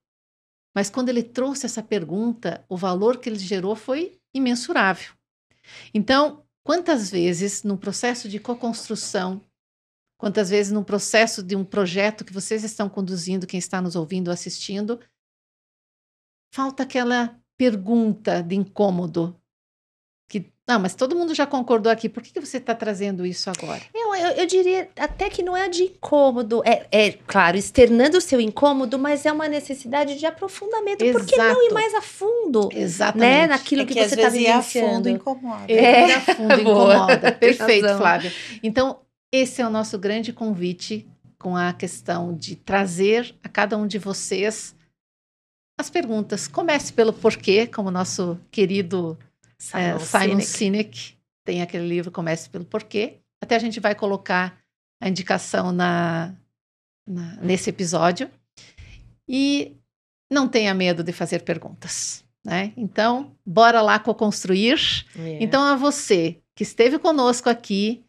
Mas 0.76 0.90
quando 0.90 1.10
ele 1.10 1.24
trouxe 1.24 1.66
essa 1.66 1.82
pergunta, 1.82 2.66
o 2.68 2.76
valor 2.76 3.18
que 3.18 3.30
ele 3.30 3.40
gerou 3.40 3.76
foi 3.76 4.20
imensurável. 4.34 5.14
Então, 5.94 6.43
quantas 6.64 7.12
vezes 7.12 7.64
no 7.64 7.78
processo 7.78 8.30
de 8.30 8.40
co-construção, 8.40 9.42
quantas 10.18 10.50
vezes 10.50 10.72
no 10.72 10.84
processo 10.84 11.44
de 11.44 11.56
um 11.56 11.66
projeto 11.66 12.24
que 12.24 12.34
vocês 12.34 12.64
estão 12.64 12.90
conduzindo, 12.90 13.46
quem 13.46 13.58
está 13.58 13.82
nos 13.82 13.96
ouvindo 13.96 14.30
ou 14.30 14.34
assistindo, 14.34 15.00
falta 16.54 16.84
aquela 16.84 17.40
pergunta 17.58 18.42
de 18.42 18.56
incômodo. 18.56 19.40
Não, 20.68 20.80
mas 20.80 20.96
todo 20.96 21.16
mundo 21.16 21.36
já 21.36 21.46
concordou 21.46 21.92
aqui, 21.92 22.08
por 22.08 22.24
que, 22.24 22.32
que 22.32 22.40
você 22.40 22.56
está 22.56 22.74
trazendo 22.74 23.26
isso 23.26 23.50
agora? 23.50 23.82
Eu, 23.94 24.16
eu, 24.16 24.30
eu 24.30 24.46
diria 24.46 24.90
até 24.98 25.30
que 25.30 25.44
não 25.44 25.58
é 25.58 25.68
de 25.68 25.84
incômodo. 25.84 26.62
É, 26.66 26.88
é, 26.90 27.12
claro, 27.12 27.58
externando 27.58 28.16
o 28.16 28.22
seu 28.22 28.40
incômodo, 28.40 28.98
mas 28.98 29.26
é 29.26 29.32
uma 29.32 29.50
necessidade 29.50 30.18
de 30.18 30.26
aprofundamento. 30.26 31.00
Por 31.00 31.26
que 31.26 31.36
não 31.36 31.62
ir 31.64 31.66
Exato. 31.66 31.74
mais 31.74 31.94
a 31.94 32.02
fundo? 32.02 32.70
Exatamente. 32.72 33.30
Né? 33.30 33.48
Naquilo 33.48 33.82
é 33.82 33.86
que, 33.86 33.94
que 33.94 34.08
você 34.08 34.16
está 34.16 34.30
vezes 34.30 34.40
ir 34.40 34.48
a 34.48 34.60
vivenciando. 34.60 34.96
fundo 34.96 35.10
incomoda. 35.10 35.66
É. 35.68 36.08
Ir 36.08 36.14
a 36.14 36.22
fundo 36.22 36.54
incomoda. 36.62 37.32
Perfeito. 37.34 37.98
Flávia. 37.98 38.32
Então, 38.64 39.00
esse 39.34 39.62
é 39.62 39.68
o 39.68 39.70
nosso 39.70 40.00
grande 40.00 40.32
convite 40.32 41.06
com 41.38 41.58
a 41.58 41.74
questão 41.74 42.34
de 42.34 42.56
trazer 42.56 43.36
a 43.44 43.50
cada 43.50 43.78
um 43.78 43.86
de 43.86 44.00
vocês 44.00 44.74
as 45.78 45.90
perguntas. 45.90 46.48
Comece 46.48 46.94
pelo 46.94 47.12
porquê, 47.12 47.68
como 47.68 47.90
o 47.90 47.92
nosso 47.92 48.40
querido 48.50 49.18
é, 49.74 49.98
Simon 50.00 50.42
Sinek 50.42 51.18
tem 51.46 51.62
aquele 51.62 51.88
livro 51.88 52.12
Comece 52.12 52.50
pelo 52.50 52.66
Porquê. 52.66 53.20
Até 53.42 53.56
a 53.56 53.60
gente 53.60 53.80
vai 53.80 53.94
colocar 53.94 54.58
a 55.02 55.10
indicação 55.10 55.72
na, 55.72 56.34
na- 57.08 57.36
nesse 57.38 57.70
episódio. 57.70 58.30
E 59.28 59.76
não 60.32 60.48
tenha 60.48 60.74
medo 60.74 61.04
de 61.04 61.12
fazer 61.12 61.44
perguntas. 61.44 62.24
Né? 62.46 62.74
Então, 62.76 63.36
bora 63.46 63.82
lá 63.82 64.00
co-construir. 64.00 65.06
É. 65.18 65.38
Então, 65.42 65.62
a 65.64 65.76
você 65.76 66.40
que 66.56 66.64
esteve 66.64 67.00
conosco 67.00 67.50
aqui, 67.50 68.04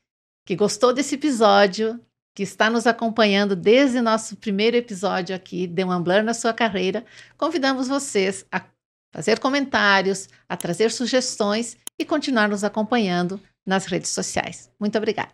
que 0.47 0.57
gostou 0.57 0.93
desse 0.93 1.15
episódio, 1.15 2.01
que 2.35 2.43
está 2.43 2.69
nos 2.69 2.87
acompanhando 2.87 3.55
desde 3.55 4.01
nosso 4.01 4.37
primeiro 4.37 4.77
episódio 4.77 5.35
aqui, 5.37 5.69
The 5.69 5.85
One 5.85 6.03
Blur 6.03 6.23
na 6.25 6.35
sua 6.35 6.53
carreira, 6.53 7.05
convidamos 7.39 7.87
vocês 7.87 8.45
a 8.51 8.61
fazer 9.15 9.39
comentários, 9.39 10.29
a 10.49 10.57
trazer 10.57 10.91
sugestões 10.91 11.77
e 11.97 12.05
continuar 12.05 12.49
nos 12.49 12.65
acompanhando 12.65 13.41
nas 13.65 13.87
redes 13.87 14.11
sociais. 14.11 14.69
Muito 14.81 14.99
obrigada. 14.99 15.31